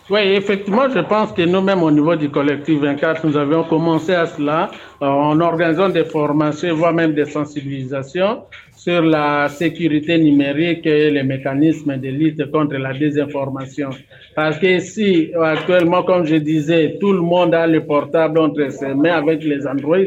Oui, 0.09 0.21
effectivement, 0.21 0.87
je 0.89 0.99
pense 0.99 1.33
que 1.33 1.41
nous-mêmes, 1.41 1.83
au 1.83 1.91
niveau 1.91 2.15
du 2.15 2.29
collectif 2.29 2.79
24, 2.79 3.27
nous 3.27 3.35
avions 3.35 3.65
commencé 3.65 4.13
à 4.13 4.25
cela 4.25 4.71
euh, 5.01 5.05
en 5.05 5.37
organisant 5.41 5.89
des 5.89 6.05
formations, 6.05 6.73
voire 6.75 6.93
même 6.93 7.13
des 7.13 7.25
sensibilisations 7.25 8.43
sur 8.73 9.01
la 9.01 9.49
sécurité 9.49 10.17
numérique 10.17 10.85
et 10.85 11.11
les 11.11 11.23
mécanismes 11.23 11.97
de 11.97 12.07
lutte 12.07 12.49
contre 12.51 12.75
la 12.77 12.93
désinformation. 12.93 13.89
Parce 14.33 14.57
que 14.59 14.79
si 14.79 15.29
actuellement, 15.35 16.03
comme 16.03 16.25
je 16.25 16.35
disais, 16.35 16.97
tout 17.01 17.11
le 17.11 17.21
monde 17.21 17.53
a 17.53 17.67
le 17.67 17.83
portable 17.85 18.39
entre 18.39 18.71
ses 18.71 18.93
mains 18.93 19.17
avec 19.17 19.43
les 19.43 19.67
Android, 19.67 19.97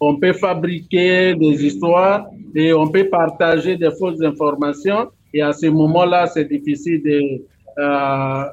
on 0.00 0.16
peut 0.16 0.32
fabriquer 0.32 1.36
des 1.36 1.64
histoires 1.64 2.26
et 2.56 2.72
on 2.72 2.88
peut 2.88 3.04
partager 3.04 3.76
des 3.76 3.90
fausses 3.96 4.20
informations. 4.20 5.10
Et 5.32 5.42
à 5.42 5.52
ce 5.52 5.66
moment-là, 5.66 6.26
c'est 6.26 6.48
difficile 6.48 7.00
de, 7.04 7.20
euh, 7.78 8.44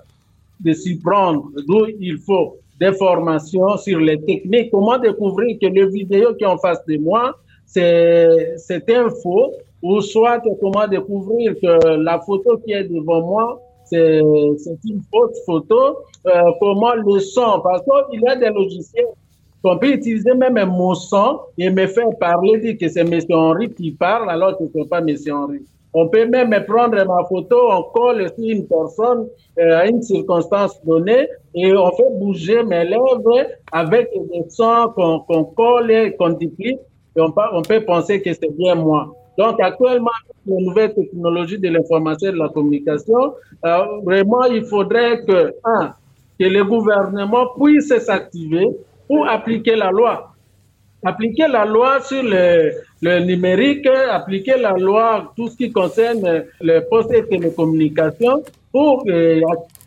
de 0.63 0.74
s'y 0.74 1.00
prendre. 1.00 1.50
D'où 1.67 1.86
il 2.00 2.17
faut 2.19 2.58
des 2.82 2.93
formations 2.93 3.78
sur 3.78 4.00
les 4.00 4.19
techniques. 4.19 4.71
Comment 4.71 4.97
découvrir 4.97 5.58
que 5.62 5.67
le 5.67 5.86
vidéo 5.88 6.34
qui 6.34 6.43
est 6.43 6.47
en 6.47 6.58
face 6.58 6.84
de 6.88 6.97
moi, 6.97 7.36
c'est 7.65 8.89
un 8.89 9.10
faux, 9.21 9.54
ou 9.84 10.02
soit 10.02 10.41
comment 10.60 10.88
découvrir 10.88 11.54
que 11.62 11.74
la 12.10 12.19
photo 12.19 12.58
qui 12.58 12.71
est 12.74 12.86
devant 12.86 13.21
moi, 13.21 13.62
c'est 13.86 14.19
une 14.19 15.02
fausse 15.12 15.39
photo. 15.45 15.97
Euh, 16.26 16.52
comment 16.60 16.95
le 16.95 17.19
son, 17.19 17.62
parce 17.63 17.84
qu'il 18.10 18.21
y 18.21 18.28
a 18.28 18.36
des 18.36 18.50
logiciels 18.50 19.08
qu'on 19.63 19.78
peut 19.78 19.93
utiliser 19.93 20.34
même 20.34 20.69
mot 20.69 20.95
son 20.95 21.39
et 21.58 21.69
me 21.69 21.86
faire 21.88 22.10
parler, 22.19 22.60
dire 22.60 22.78
que 22.80 22.88
c'est 22.88 23.02
M. 23.02 23.19
Henri 23.30 23.69
qui 23.71 23.91
parle 23.91 24.30
alors 24.30 24.58
que 24.58 24.63
ce 24.71 24.78
n'est 24.78 24.86
pas 24.86 25.00
M. 25.00 25.15
Henri. 25.32 25.60
On 25.93 26.08
peut 26.08 26.25
même 26.25 26.56
prendre 26.67 27.04
ma 27.06 27.25
photo, 27.25 27.58
on 27.69 27.84
colle 27.93 28.30
sur 28.30 28.49
une 28.49 28.65
personne 28.67 29.27
euh, 29.60 29.80
à 29.80 29.88
une 29.88 30.01
circonstance 30.01 30.82
donnée 30.86 31.27
et 31.54 31.73
on 31.73 31.91
fait 31.91 32.10
bouger 32.13 32.63
mes 32.63 32.86
lèvres 32.86 33.47
avec 33.73 34.10
des 34.13 34.49
sons 34.49 34.93
qu'on 34.95 35.43
colle 35.43 35.91
et 35.91 36.15
qu'on 36.15 36.30
duplique 36.30 36.80
et 37.15 37.21
on, 37.21 37.34
on 37.54 37.62
peut 37.62 37.82
penser 37.82 38.21
que 38.21 38.32
c'est 38.34 38.56
bien 38.58 38.75
moi. 38.75 39.13
Donc 39.38 39.60
actuellement, 39.60 40.12
les 40.45 40.63
nouvelles 40.63 40.93
technologies 40.93 41.60
de 41.60 41.67
l'information 41.67 42.30
et 42.30 42.34
de 42.34 42.38
la 42.38 42.49
communication, 42.49 43.34
euh, 43.65 43.86
vraiment, 44.04 44.43
il 44.45 44.63
faudrait 44.63 45.23
que, 45.25 45.54
un, 45.65 45.93
que 46.39 46.45
le 46.45 46.63
gouvernement 46.63 47.47
puisse 47.60 47.93
s'activer 47.97 48.69
pour 49.08 49.27
appliquer 49.27 49.75
la 49.75 49.91
loi 49.91 50.32
appliquer 51.04 51.47
la 51.47 51.65
loi 51.65 52.01
sur 52.01 52.23
le, 52.23 52.71
le, 53.01 53.19
numérique, 53.19 53.87
appliquer 53.87 54.57
la 54.57 54.73
loi, 54.73 55.33
tout 55.35 55.49
ce 55.49 55.57
qui 55.57 55.71
concerne 55.71 56.45
les 56.61 56.81
postes 56.81 57.13
et 57.13 57.25
télécommunications, 57.25 58.43
pour 58.71 59.03
euh, 59.07 59.41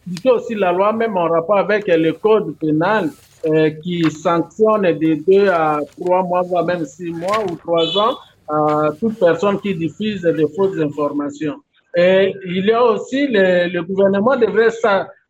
appliquer 0.07 0.31
aussi 0.31 0.55
la 0.55 0.73
loi 0.73 0.93
même 0.93 1.17
en 1.17 1.29
rapport 1.29 1.59
avec 1.59 1.87
le 1.87 2.13
code 2.13 2.57
pénal 2.59 3.11
euh, 3.47 3.71
qui 3.83 4.03
sanctionne 4.11 4.83
de 4.83 5.15
deux 5.27 5.49
à 5.49 5.81
trois 6.01 6.23
mois, 6.23 6.43
voire 6.43 6.65
même 6.65 6.85
six 6.85 7.11
mois 7.11 7.45
ou 7.51 7.57
trois 7.57 7.97
ans 7.99 8.17
à 8.49 8.91
toute 8.99 9.19
personne 9.19 9.61
qui 9.61 9.75
diffuse 9.75 10.23
de 10.23 10.47
fausses 10.55 10.79
informations. 10.79 11.57
Et 11.97 12.35
il 12.47 12.67
y 12.67 12.73
a 12.73 12.83
aussi, 12.83 13.27
le, 13.29 13.81
gouvernement 13.83 14.37
devrait 14.37 14.71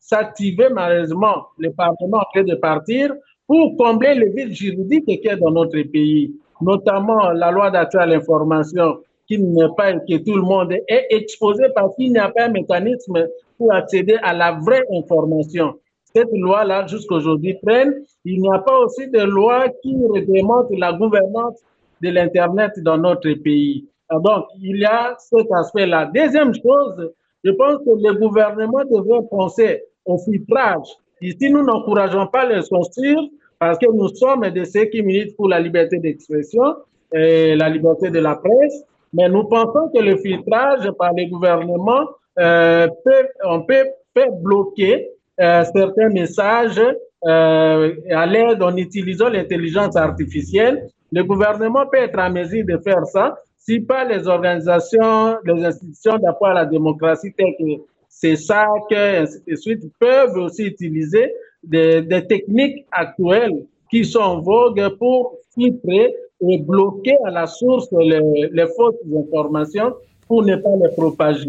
s'activer, 0.01 0.68
malheureusement, 0.70 1.49
le 1.59 1.70
Parlement 1.73 2.18
en 2.18 2.27
train 2.33 2.44
de 2.44 2.55
partir, 2.55 3.14
pour 3.47 3.77
combler 3.77 4.14
le 4.14 4.31
vide 4.31 4.53
juridique 4.53 5.05
qui 5.07 5.29
est 5.29 5.37
dans 5.37 5.51
notre 5.51 5.81
pays, 5.83 6.35
notamment 6.64 7.31
la 7.31 7.50
loi 7.50 7.70
d'accès 7.70 7.98
à 7.98 8.07
l'information, 8.07 8.98
qui 9.27 9.38
n'est 9.38 9.68
pas 9.77 9.92
que 9.92 10.16
tout 10.18 10.37
le 10.37 10.42
monde 10.42 10.72
est 10.72 11.07
exposé 11.11 11.64
parce 11.74 11.94
qu'il 11.96 12.12
n'y 12.12 12.18
a 12.18 12.29
pas 12.29 12.44
un 12.44 12.48
mécanisme 12.48 13.27
pour 13.57 13.72
accéder 13.72 14.16
à 14.22 14.33
la 14.33 14.53
vraie 14.53 14.85
information. 14.92 15.74
Cette 16.14 16.33
loi-là, 16.33 16.87
jusqu'à 16.87 17.16
aujourd'hui, 17.16 17.57
traîne. 17.64 17.94
Il 18.24 18.40
n'y 18.40 18.48
a 18.53 18.59
pas 18.59 18.79
aussi 18.79 19.09
de 19.09 19.20
loi 19.20 19.68
qui 19.83 19.96
réglemente 20.12 20.66
la 20.79 20.92
gouvernance 20.92 21.59
de 22.03 22.11
l'Internet 22.11 22.72
dans 22.79 22.98
notre 22.98 23.33
pays. 23.42 23.87
Ah, 24.09 24.18
donc, 24.18 24.44
il 24.61 24.77
y 24.77 24.85
a 24.85 25.16
cet 25.18 25.50
aspect-là. 25.50 26.11
Deuxième 26.14 26.55
chose, 26.55 27.11
je 27.42 27.50
pense 27.53 27.79
que 27.79 27.90
le 27.90 28.14
gouvernement 28.14 28.85
devrait 28.90 29.27
penser 29.31 29.83
au 30.05 30.18
filtrage 30.18 30.88
Ici, 31.20 31.48
nous 31.48 31.64
n'encourageons 31.64 32.27
pas 32.27 32.44
les 32.44 32.62
censures 32.62 33.29
parce 33.59 33.79
que 33.79 33.87
nous 33.90 34.09
sommes 34.09 34.49
de 34.51 34.64
ceux 34.64 34.85
qui 34.87 35.03
militent 35.03 35.37
pour 35.37 35.49
la 35.49 35.61
liberté 35.61 35.99
d'expression 35.99 36.77
et 37.12 37.55
la 37.55 37.69
liberté 37.69 38.11
de 38.11 38.19
la 38.19 38.37
presse, 38.37 38.85
mais 39.12 39.29
nous 39.29 39.45
pensons 39.45 39.90
que 39.95 40.01
le 40.01 40.17
filtrage 40.17 40.90
par 40.99 41.12
les 41.12 41.29
gouvernements 41.29 42.09
euh, 42.38 42.88
peut, 43.05 43.29
on 43.45 43.62
peut 43.62 43.87
faire 44.12 44.33
bloquer 44.33 45.09
euh, 45.40 45.64
certains 45.75 46.09
messages 46.09 46.83
euh, 47.27 47.95
à 48.11 48.27
l'aide 48.27 48.62
en 48.62 48.77
utilisant 48.77 49.29
l'intelligence 49.29 49.97
artificielle. 49.97 50.88
Le 51.12 51.23
gouvernement 51.23 51.87
peut 51.87 51.99
être 51.99 52.19
en 52.19 52.31
mesure 52.31 52.64
de 52.67 52.77
faire 52.79 53.07
ça 53.07 53.37
si 53.57 53.81
pas 53.81 54.05
les 54.05 54.29
organisations, 54.29 55.38
les 55.45 55.64
institutions 55.64 56.19
d'appui 56.19 56.49
à 56.49 56.55
la 56.55 56.67
démocratie 56.67 57.33
telles 57.33 57.55
que 57.59 57.83
c'est 58.16 58.37
ça 58.37 58.68
que, 58.88 59.22
ainsi 59.22 59.38
de 59.46 59.57
suite, 59.57 59.83
peuvent 59.98 60.37
aussi 60.37 60.64
utiliser 60.66 61.35
des, 61.62 62.00
des, 62.00 62.24
techniques 62.27 62.87
actuelles 62.92 63.66
qui 63.90 64.05
sont 64.05 64.20
en 64.20 64.40
vogue 64.40 64.88
pour 64.98 65.38
filtrer 65.55 66.14
et 66.48 66.59
bloquer 66.59 67.16
à 67.24 67.31
la 67.31 67.46
source 67.46 67.88
les, 67.92 68.20
les 68.53 68.66
fausses 68.77 68.94
informations 69.33 69.94
pour 70.29 70.44
ne 70.44 70.57
pas 70.57 70.77
les 70.81 70.90
propager. 70.96 71.48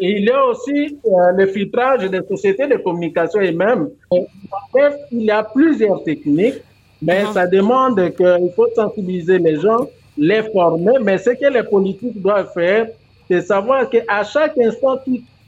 Et 0.00 0.18
il 0.18 0.24
y 0.24 0.30
a 0.30 0.44
aussi 0.46 0.98
euh, 1.06 1.32
le 1.36 1.46
filtrage 1.46 2.10
des 2.10 2.22
sociétés 2.28 2.66
de 2.66 2.76
communication 2.76 3.40
et 3.40 3.52
même, 3.52 3.90
bref, 4.72 4.94
il 5.12 5.22
y 5.22 5.30
a 5.30 5.44
plusieurs 5.44 6.02
techniques, 6.02 6.60
mais 7.00 7.24
ça 7.32 7.46
demande 7.46 8.14
qu'il 8.16 8.50
faut 8.56 8.68
sensibiliser 8.74 9.38
les 9.38 9.56
gens, 9.60 9.88
les 10.18 10.42
former, 10.52 10.98
mais 11.02 11.18
ce 11.18 11.30
que 11.30 11.46
les 11.46 11.62
politiques 11.62 12.20
doivent 12.20 12.52
faire, 12.52 12.88
c'est 13.28 13.42
savoir 13.42 13.88
qu'à 13.88 14.24
chaque 14.24 14.58
instant 14.58 14.98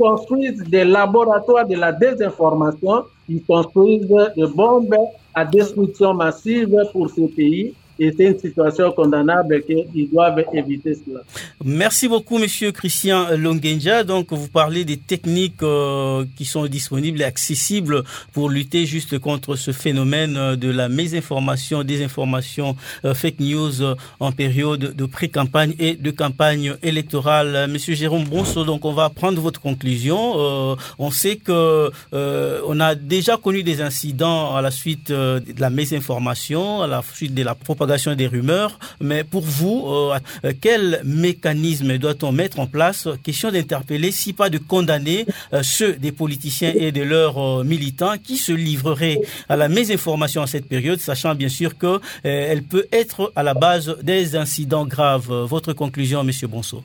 construisent 0.02 0.64
des 0.64 0.84
laboratoires 0.84 1.66
de 1.66 1.76
la 1.76 1.92
désinformation, 1.92 3.04
ils 3.28 3.42
construisent 3.44 4.08
des 4.36 4.46
bombes 4.46 4.96
à 5.32 5.44
destruction 5.44 6.12
massive 6.14 6.76
pour 6.92 7.08
ce 7.08 7.22
pays 7.38 7.74
c'est 8.16 8.24
une 8.24 8.38
situation 8.38 8.90
condamnable 8.92 9.62
qu'ils 9.62 10.10
doivent 10.10 10.42
éviter 10.52 10.94
cela. 10.94 11.20
Merci 11.64 12.08
beaucoup, 12.08 12.38
Monsieur 12.38 12.72
Christian 12.72 13.36
Longenja. 13.36 14.02
Donc, 14.02 14.32
vous 14.32 14.48
parlez 14.48 14.84
des 14.84 14.96
techniques 14.96 15.62
euh, 15.62 16.24
qui 16.36 16.44
sont 16.44 16.66
disponibles 16.66 17.20
et 17.20 17.24
accessibles 17.24 18.02
pour 18.32 18.50
lutter 18.50 18.86
juste 18.86 19.18
contre 19.18 19.54
ce 19.56 19.70
phénomène 19.72 20.36
euh, 20.36 20.56
de 20.56 20.70
la 20.70 20.88
mésinformation, 20.88 21.84
désinformation, 21.84 22.76
euh, 23.04 23.14
fake 23.14 23.40
news 23.40 23.72
en 24.20 24.32
période 24.32 24.96
de 24.96 25.04
pré-campagne 25.06 25.74
et 25.78 25.94
de 25.94 26.10
campagne 26.10 26.74
électorale. 26.82 27.68
Monsieur 27.70 27.94
Jérôme 27.94 28.24
Bronso, 28.24 28.64
donc 28.64 28.84
on 28.84 28.92
va 28.92 29.08
prendre 29.10 29.40
votre 29.40 29.60
conclusion. 29.60 30.76
on 30.98 31.10
sait 31.10 31.36
que 31.36 31.90
on 32.12 32.80
a 32.80 32.94
déjà 32.94 33.36
connu 33.36 33.62
des 33.62 33.80
incidents 33.80 34.54
à 34.56 34.62
la 34.62 34.70
suite 34.70 35.10
de 35.10 35.42
la 35.58 35.70
mésinformation, 35.70 36.82
à 36.82 36.86
la 36.86 37.02
suite 37.14 37.34
de 37.34 37.42
la 37.42 37.54
propagande 37.54 37.91
des 38.16 38.26
rumeurs. 38.26 38.78
Mais 39.00 39.22
pour 39.22 39.42
vous, 39.42 39.84
euh, 39.86 40.18
euh, 40.44 40.52
quel 40.58 41.02
mécanisme 41.04 41.98
doit-on 41.98 42.32
mettre 42.32 42.58
en 42.58 42.66
place 42.66 43.08
Question 43.22 43.50
d'interpeller, 43.50 44.10
si 44.10 44.32
pas 44.32 44.48
de 44.48 44.58
condamner 44.58 45.26
euh, 45.52 45.62
ceux 45.62 45.92
des 45.94 46.12
politiciens 46.12 46.72
et 46.74 46.90
de 46.90 47.02
leurs 47.02 47.64
militants 47.64 48.14
qui 48.22 48.36
se 48.36 48.52
livreraient 48.52 49.20
à 49.48 49.56
la 49.56 49.68
mésinformation 49.68 50.42
en 50.42 50.46
cette 50.46 50.66
période, 50.66 51.00
sachant 51.00 51.34
bien 51.34 51.48
sûr 51.48 51.76
que 51.76 52.00
elle 52.22 52.62
peut 52.62 52.86
être 52.92 53.32
à 53.36 53.42
la 53.42 53.54
base 53.54 53.96
des 54.02 54.36
incidents 54.36 54.86
graves. 54.86 55.30
Votre 55.30 55.72
conclusion, 55.72 56.24
Monsieur 56.24 56.48
Bonso? 56.48 56.82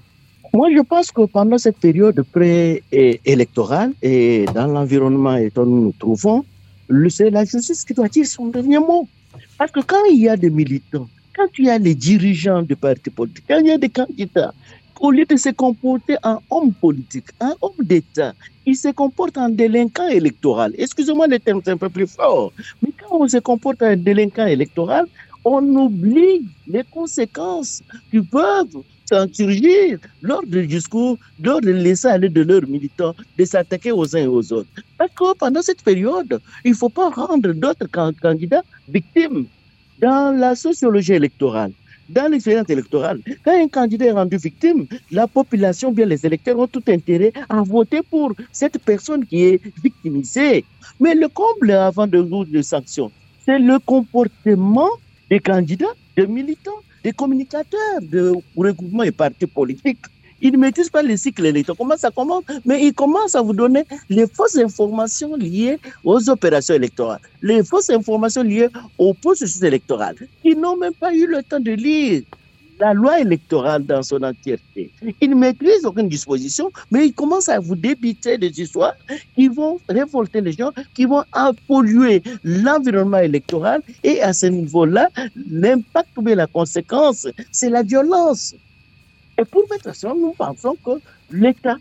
Moi, 0.54 0.70
je 0.76 0.82
pense 0.82 1.12
que 1.12 1.26
pendant 1.26 1.58
cette 1.58 1.78
période 1.78 2.22
pré-électorale 2.32 3.94
et 4.02 4.46
dans 4.54 4.68
l'environnement 4.68 5.38
où 5.38 5.66
nous 5.66 5.82
nous 5.86 5.96
trouvons, 5.98 6.44
c'est 7.10 7.30
la 7.30 7.46
justice 7.46 7.84
qui 7.86 7.94
doit 7.94 8.08
dire 8.08 8.26
son 8.26 8.48
dernier 8.48 8.80
mot. 8.80 9.08
Parce 9.58 9.72
que 9.72 9.82
quand 9.82 10.04
il 10.12 10.22
y 10.22 10.30
a 10.30 10.38
des 10.38 10.50
militants, 10.50 11.08
quand 11.36 11.48
il 11.58 11.66
y 11.66 11.70
a 11.70 11.78
les 11.78 11.96
dirigeants 11.96 12.64
de 12.64 12.76
partis 12.76 13.10
politiques, 13.10 13.46
quand 13.48 13.60
il 13.60 13.68
y 13.68 13.72
a 13.72 13.78
des 13.78 13.90
candidats, 13.90 14.54
au 15.00 15.12
lieu 15.12 15.26
de 15.26 15.36
se 15.36 15.50
comporter 15.50 16.16
en 16.24 16.40
homme 16.50 16.74
politique, 16.74 17.28
en 17.40 17.54
homme 17.62 17.82
d'État, 17.84 18.34
ils 18.66 18.76
se 18.76 18.90
comportent 18.90 19.38
en 19.38 19.50
délinquant 19.50 20.08
électoral. 20.08 20.74
Excusez-moi 20.78 21.28
le 21.28 21.40
terme, 21.40 21.62
c'est 21.64 21.72
un 21.72 21.78
peu 21.78 21.90
plus 21.90 22.08
fort. 22.08 22.52
Mais 22.82 22.92
quand 23.00 23.16
on 23.20 23.28
se 23.28 23.38
comporte 23.38 23.82
en 23.82 23.96
délinquant 23.96 24.48
électoral, 24.48 25.06
on 25.46 25.64
oublie 25.76 26.46
les 26.68 26.84
conséquences 26.84 27.82
qui 28.12 28.20
peuvent 28.22 28.84
s'en 29.10 29.28
surgir 29.32 30.00
lors 30.22 30.46
du 30.46 30.66
discours, 30.68 31.18
lors 31.42 31.62
de 31.62 31.72
laisser 31.72 32.08
aller 32.08 32.30
de 32.30 32.42
leurs 32.42 32.68
militants, 32.68 33.16
de 33.38 33.46
s'attaquer 33.46 33.92
aux 33.92 34.16
uns 34.16 34.20
et 34.22 34.28
aux 34.28 34.54
autres. 34.54 34.70
Parce 34.98 35.12
que 35.12 35.36
pendant 35.38 35.62
cette 35.62 35.82
période, 35.84 36.40
il 36.66 36.72
ne 36.72 36.76
faut 36.76 36.90
pas 36.90 37.10
rendre 37.10 37.54
d'autres 37.54 37.88
candidats 37.88 38.64
victimes. 38.90 39.46
Dans 40.00 40.38
la 40.38 40.56
sociologie 40.56 41.14
électorale, 41.14 41.72
dans 42.10 42.32
l'expérience 42.32 42.70
électorale, 42.70 43.20
quand 43.44 43.52
un 43.52 43.68
candidat 43.68 44.06
est 44.06 44.12
rendu 44.12 44.38
victime, 44.38 44.86
la 45.12 45.28
population, 45.28 45.92
bien 45.92 46.06
les 46.06 46.24
électeurs 46.26 46.60
ont 46.60 46.68
tout 46.68 46.84
intérêt 46.88 47.34
à 47.50 47.64
voter 47.64 48.02
pour 48.04 48.34
cette 48.52 48.78
personne 48.80 49.26
qui 49.26 49.44
est 49.44 49.62
victimisée. 49.84 50.64
Mais 51.00 51.16
le 51.16 51.28
comble 51.30 51.72
avant 51.72 52.08
de 52.08 52.22
nous 52.22 52.46
de 52.46 52.62
sanctions, 52.62 53.12
c'est 53.44 53.60
le 53.60 53.80
comportement 53.80 54.90
des 55.30 55.40
candidats, 55.40 55.96
des 56.16 56.28
militants, 56.28 56.82
des 57.04 57.12
communicateurs 57.14 58.02
de 58.02 58.34
regroupements 58.56 59.04
et 59.04 59.12
partis 59.12 59.48
politiques. 59.48 60.00
Ils 60.40 60.52
ne 60.52 60.58
maîtrisent 60.58 60.90
pas 60.90 61.02
le 61.02 61.18
cycle 61.18 61.46
électoral. 61.46 61.78
Comment 61.78 61.98
ça 61.98 62.12
commence? 62.12 62.44
Mais 62.64 62.86
ils 62.86 62.94
commencent 62.94 63.34
à 63.34 63.42
vous 63.42 63.54
donner 63.54 63.84
les 64.10 64.28
fausses 64.28 64.58
informations 64.58 65.36
liées 65.36 65.80
aux 66.04 66.30
opérations 66.30 66.76
électorales, 66.76 67.20
les 67.42 67.64
fausses 67.64 67.90
informations 67.90 68.44
liées 68.44 68.70
au 69.00 69.16
processus 69.16 69.64
électoral. 69.64 70.16
Ils 70.44 70.60
n'ont 70.60 70.78
même 70.78 70.94
pas 70.94 71.14
eu 71.14 71.26
le 71.26 71.42
temps 71.42 71.60
de 71.60 71.72
lire 71.72 72.22
la 72.80 72.94
loi 72.94 73.20
électorale 73.20 73.86
dans 73.86 74.04
son 74.04 74.22
entièreté. 74.24 74.92
Ils 75.22 75.30
ne 75.30 75.36
maîtrisent 75.36 75.86
aucune 75.86 76.10
disposition, 76.10 76.72
mais 76.92 77.08
ils 77.08 77.14
commencent 77.14 77.50
à 77.50 77.60
vous 77.60 77.76
débiter 77.76 78.38
des 78.38 78.62
histoires 78.62 78.94
qui 79.36 79.48
vont 79.48 79.80
révolter 79.90 80.42
les 80.42 80.52
gens, 80.52 80.72
qui 80.94 81.06
vont 81.06 81.24
polluer 81.68 82.22
l'environnement 82.44 83.20
électoral. 83.20 83.82
Et 84.04 84.22
à 84.22 84.34
ce 84.34 84.48
niveau-là, 84.48 85.10
l'impact 85.50 86.10
ou 86.18 86.24
la 86.26 86.48
conséquence, 86.48 87.28
c'est 87.52 87.70
la 87.70 87.84
violence. 87.84 88.56
Et 89.40 89.46
pour 89.46 89.64
mettre 89.70 89.96
ça, 89.96 90.14
nous 90.16 90.34
pensons 90.38 90.76
que 90.84 90.92
l'État, 91.32 91.78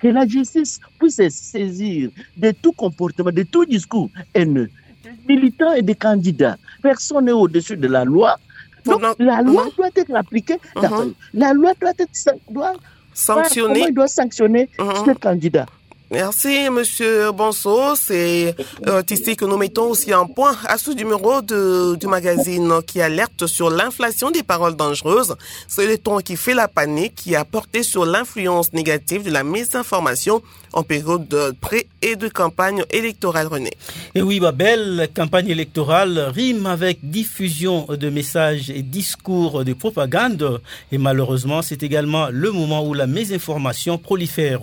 que 0.00 0.08
la 0.08 0.26
justice 0.26 0.78
puisse 0.98 1.16
se 1.16 1.28
saisir 1.28 2.10
de 2.36 2.50
tout 2.50 2.72
comportement, 2.72 3.30
de 3.30 3.42
tout 3.42 3.64
discours 3.64 4.10
haineux, 4.34 4.70
des 5.04 5.34
militants 5.34 5.72
et 5.72 5.82
des 5.82 5.94
candidats. 5.94 6.56
Personne 6.82 7.26
n'est 7.26 7.32
au-dessus 7.32 7.76
de 7.76 7.88
la 7.88 8.04
loi 8.04 8.38
donc, 8.84 9.02
la 9.18 9.42
loi 9.42 9.66
uh-huh. 9.66 9.76
doit 9.76 9.90
être 9.96 10.14
appliquée. 10.14 10.58
Uh-huh. 10.76 11.12
La 11.34 11.52
loi 11.52 11.72
doit 11.80 11.92
être 11.98 12.10
doit 12.50 12.74
sanctionner. 13.12 13.90
doit 13.92 14.08
sanctionner 14.08 14.68
uh-huh. 14.78 15.04
ce 15.06 15.10
candidat. 15.18 15.66
Merci, 16.10 16.70
Monsieur 16.70 17.32
Bonso. 17.32 17.94
C'est 17.94 18.54
euh, 18.86 19.02
ici 19.10 19.36
que 19.36 19.44
nous 19.44 19.58
mettons 19.58 19.90
aussi 19.90 20.10
un 20.10 20.24
point 20.24 20.56
à 20.66 20.78
ce 20.78 20.90
numéro 20.90 21.42
de, 21.42 21.96
du 21.96 22.06
magazine 22.06 22.80
qui 22.86 23.02
alerte 23.02 23.46
sur 23.46 23.68
l'inflation 23.68 24.30
des 24.30 24.42
paroles 24.42 24.74
dangereuses. 24.74 25.34
C'est 25.66 25.86
le 25.86 25.98
ton 25.98 26.18
qui 26.20 26.36
fait 26.36 26.54
la 26.54 26.66
panique, 26.66 27.14
qui 27.14 27.36
a 27.36 27.44
porté 27.44 27.82
sur 27.82 28.06
l'influence 28.06 28.72
négative 28.72 29.22
de 29.22 29.30
la 29.30 29.44
mésinformation 29.44 30.40
en 30.72 30.82
période 30.82 31.28
de 31.28 31.54
pré- 31.60 31.86
et 32.00 32.16
de 32.16 32.28
campagne 32.28 32.84
électorale, 32.90 33.46
René. 33.46 33.70
Et 34.14 34.22
oui, 34.22 34.40
Babel, 34.40 35.08
campagne 35.14 35.48
électorale 35.48 36.18
rime 36.34 36.66
avec 36.66 36.98
diffusion 37.02 37.86
de 37.88 38.08
messages 38.08 38.70
et 38.70 38.82
discours 38.82 39.64
de 39.64 39.72
propagande. 39.74 40.60
Et 40.92 40.96
malheureusement, 40.98 41.60
c'est 41.60 41.82
également 41.82 42.28
le 42.30 42.50
moment 42.50 42.86
où 42.86 42.94
la 42.94 43.06
mésinformation 43.06 43.98
prolifère. 43.98 44.60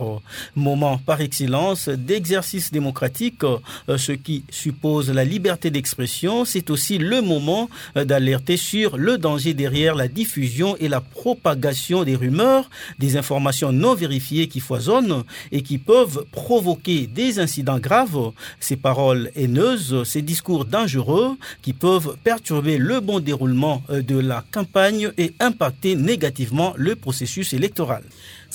Moment 0.56 0.98
par 1.06 1.22
d'exercice 1.42 2.72
démocratique, 2.72 3.44
euh, 3.44 3.98
ce 3.98 4.12
qui 4.12 4.44
suppose 4.50 5.10
la 5.12 5.26
liberté 5.26 5.70
d'expression. 5.70 6.46
C'est 6.46 6.70
aussi 6.70 6.98
le 6.98 7.22
moment 7.22 7.70
euh, 7.98 8.06
d'alerter 8.06 8.58
sur 8.58 8.98
le 8.98 9.18
danger 9.18 9.54
derrière 9.54 9.96
la 9.96 10.08
diffusion 10.08 10.78
et 10.78 10.88
la 10.88 11.02
propagation 11.02 12.04
des 12.04 12.16
rumeurs, 12.16 12.70
des 13.00 13.18
informations 13.18 13.72
non 13.72 13.96
vérifiées 13.96 14.48
qui 14.48 14.60
foisonnent 14.60 15.24
et 15.52 15.62
qui 15.62 15.78
peuvent 15.78 15.96
peuvent 15.96 16.26
provoquer 16.32 17.08
des 17.08 17.40
incidents 17.40 17.80
graves, 17.80 18.32
ces 18.60 18.76
paroles 18.76 19.32
haineuses, 19.36 20.04
ces 20.04 20.22
discours 20.22 20.66
dangereux 20.66 21.38
qui 21.62 21.74
peuvent 21.74 22.18
perturber 22.24 22.78
le 22.78 23.00
bon 23.00 23.20
déroulement 23.20 23.82
euh, 23.90 24.02
de 24.02 24.18
la 24.18 24.44
campagne 24.52 25.12
et 25.18 25.34
impacter 25.40 25.96
négativement 25.96 26.74
le 26.78 26.96
processus 26.96 27.54
électoral. 27.54 28.04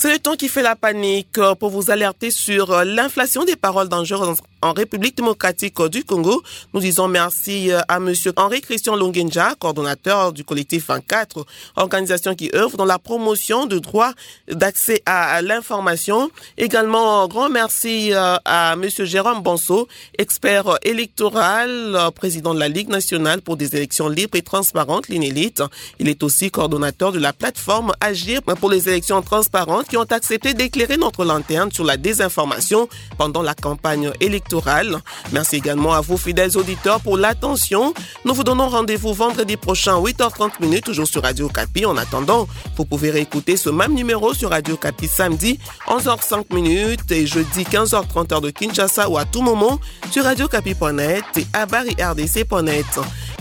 C'est 0.02 0.10
le 0.10 0.18
temps 0.18 0.34
qui 0.34 0.48
fait 0.48 0.62
la 0.62 0.76
panique 0.76 1.36
euh, 1.36 1.54
pour 1.54 1.68
vous 1.68 1.90
alerter 1.90 2.30
sur 2.30 2.70
euh, 2.70 2.84
l'inflation 2.84 3.44
des 3.44 3.54
paroles 3.54 3.90
dangereuses 3.90 4.38
en 4.62 4.72
République 4.72 5.14
démocratique 5.14 5.78
du 5.88 6.04
Congo. 6.04 6.42
Nous 6.72 6.80
disons 6.80 7.06
merci 7.06 7.70
euh, 7.70 7.80
à 7.86 8.00
Monsieur 8.00 8.32
Henri-Christian 8.36 8.96
Longenja, 8.96 9.54
coordonnateur 9.58 10.32
du 10.32 10.42
collectif 10.42 10.86
24, 10.86 11.44
organisation 11.76 12.34
qui 12.34 12.50
œuvre 12.54 12.78
dans 12.78 12.86
la 12.86 12.98
promotion 12.98 13.66
de 13.66 13.78
droits 13.78 14.14
d'accès 14.50 15.02
à 15.04 15.42
l'information. 15.42 16.30
Également, 16.56 17.28
grand 17.28 17.50
merci 17.50 18.12
à 18.14 18.76
Monsieur 18.76 19.04
Jérôme 19.04 19.42
Bonso, 19.42 19.86
expert 20.18 20.78
électoral, 20.82 21.98
président 22.14 22.54
de 22.54 22.58
la 22.58 22.68
Ligue 22.68 22.88
nationale 22.88 23.42
pour 23.42 23.58
des 23.58 23.76
élections 23.76 24.08
libres 24.08 24.36
et 24.38 24.42
transparentes, 24.42 25.08
l'INELIT. 25.08 25.62
Il 25.98 26.08
est 26.08 26.22
aussi 26.22 26.50
coordonnateur 26.50 27.12
de 27.12 27.18
la 27.18 27.34
plateforme 27.34 27.92
Agir 28.00 28.40
pour 28.42 28.70
les 28.70 28.88
élections 28.88 29.20
transparentes 29.20 29.89
qui 29.90 29.96
ont 29.96 30.04
accepté 30.04 30.54
d'éclairer 30.54 30.96
notre 30.96 31.24
lanterne 31.24 31.72
sur 31.72 31.84
la 31.84 31.96
désinformation 31.96 32.88
pendant 33.18 33.42
la 33.42 33.54
campagne 33.54 34.12
électorale. 34.20 35.00
Merci 35.32 35.56
également 35.56 35.92
à 35.92 36.00
vous, 36.00 36.16
fidèles 36.16 36.56
auditeurs, 36.56 37.00
pour 37.00 37.18
l'attention. 37.18 37.92
Nous 38.24 38.32
vous 38.32 38.44
donnons 38.44 38.68
rendez-vous 38.68 39.12
vendredi 39.12 39.56
prochain, 39.56 40.00
8h30 40.00 40.60
minutes, 40.60 40.84
toujours 40.84 41.08
sur 41.08 41.22
Radio 41.22 41.48
Capi. 41.48 41.84
En 41.84 41.96
attendant, 41.96 42.46
vous 42.76 42.84
pouvez 42.84 43.10
réécouter 43.10 43.56
ce 43.56 43.68
même 43.68 43.92
numéro 43.94 44.32
sur 44.32 44.50
Radio 44.50 44.76
Capi 44.76 45.08
samedi, 45.08 45.58
11h05 45.88 46.54
minutes 46.54 47.10
et 47.10 47.26
jeudi, 47.26 47.64
15h30 47.64 48.32
heure 48.32 48.40
de 48.40 48.50
Kinshasa 48.50 49.08
ou 49.08 49.18
à 49.18 49.24
tout 49.24 49.42
moment 49.42 49.80
sur 50.12 50.22
radiocapi.net 50.22 51.24
et 51.36 51.46
à 51.52 51.64
RDC.net. 51.64 52.86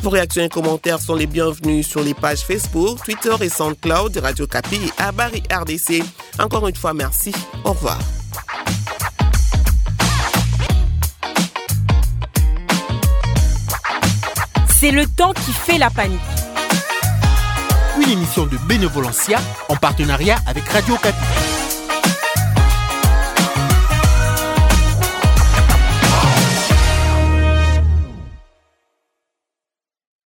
Vos 0.01 0.09
réactions 0.09 0.43
et 0.43 0.49
commentaires 0.49 0.99
sont 0.99 1.15
les 1.15 1.27
bienvenus 1.27 1.85
sur 1.87 2.01
les 2.01 2.13
pages 2.13 2.39
Facebook, 2.39 3.03
Twitter 3.03 3.35
et 3.41 3.49
SoundCloud 3.49 4.13
de 4.13 4.19
Radio 4.21 4.47
Capi 4.47 4.75
et 4.77 5.01
Abari 5.01 5.43
RDC. 5.51 6.03
Encore 6.39 6.67
une 6.67 6.75
fois, 6.75 6.93
merci. 6.93 7.33
Au 7.65 7.73
revoir. 7.73 7.99
C'est 14.79 14.91
le 14.91 15.05
temps 15.05 15.33
qui 15.33 15.51
fait 15.51 15.77
la 15.77 15.89
panique. 15.89 16.19
Une 18.01 18.09
émission 18.11 18.45
de 18.45 18.57
Bénévolencia 18.69 19.39
en 19.67 19.75
partenariat 19.75 20.37
avec 20.47 20.63
Radio 20.69 20.95
Capi. 20.95 21.58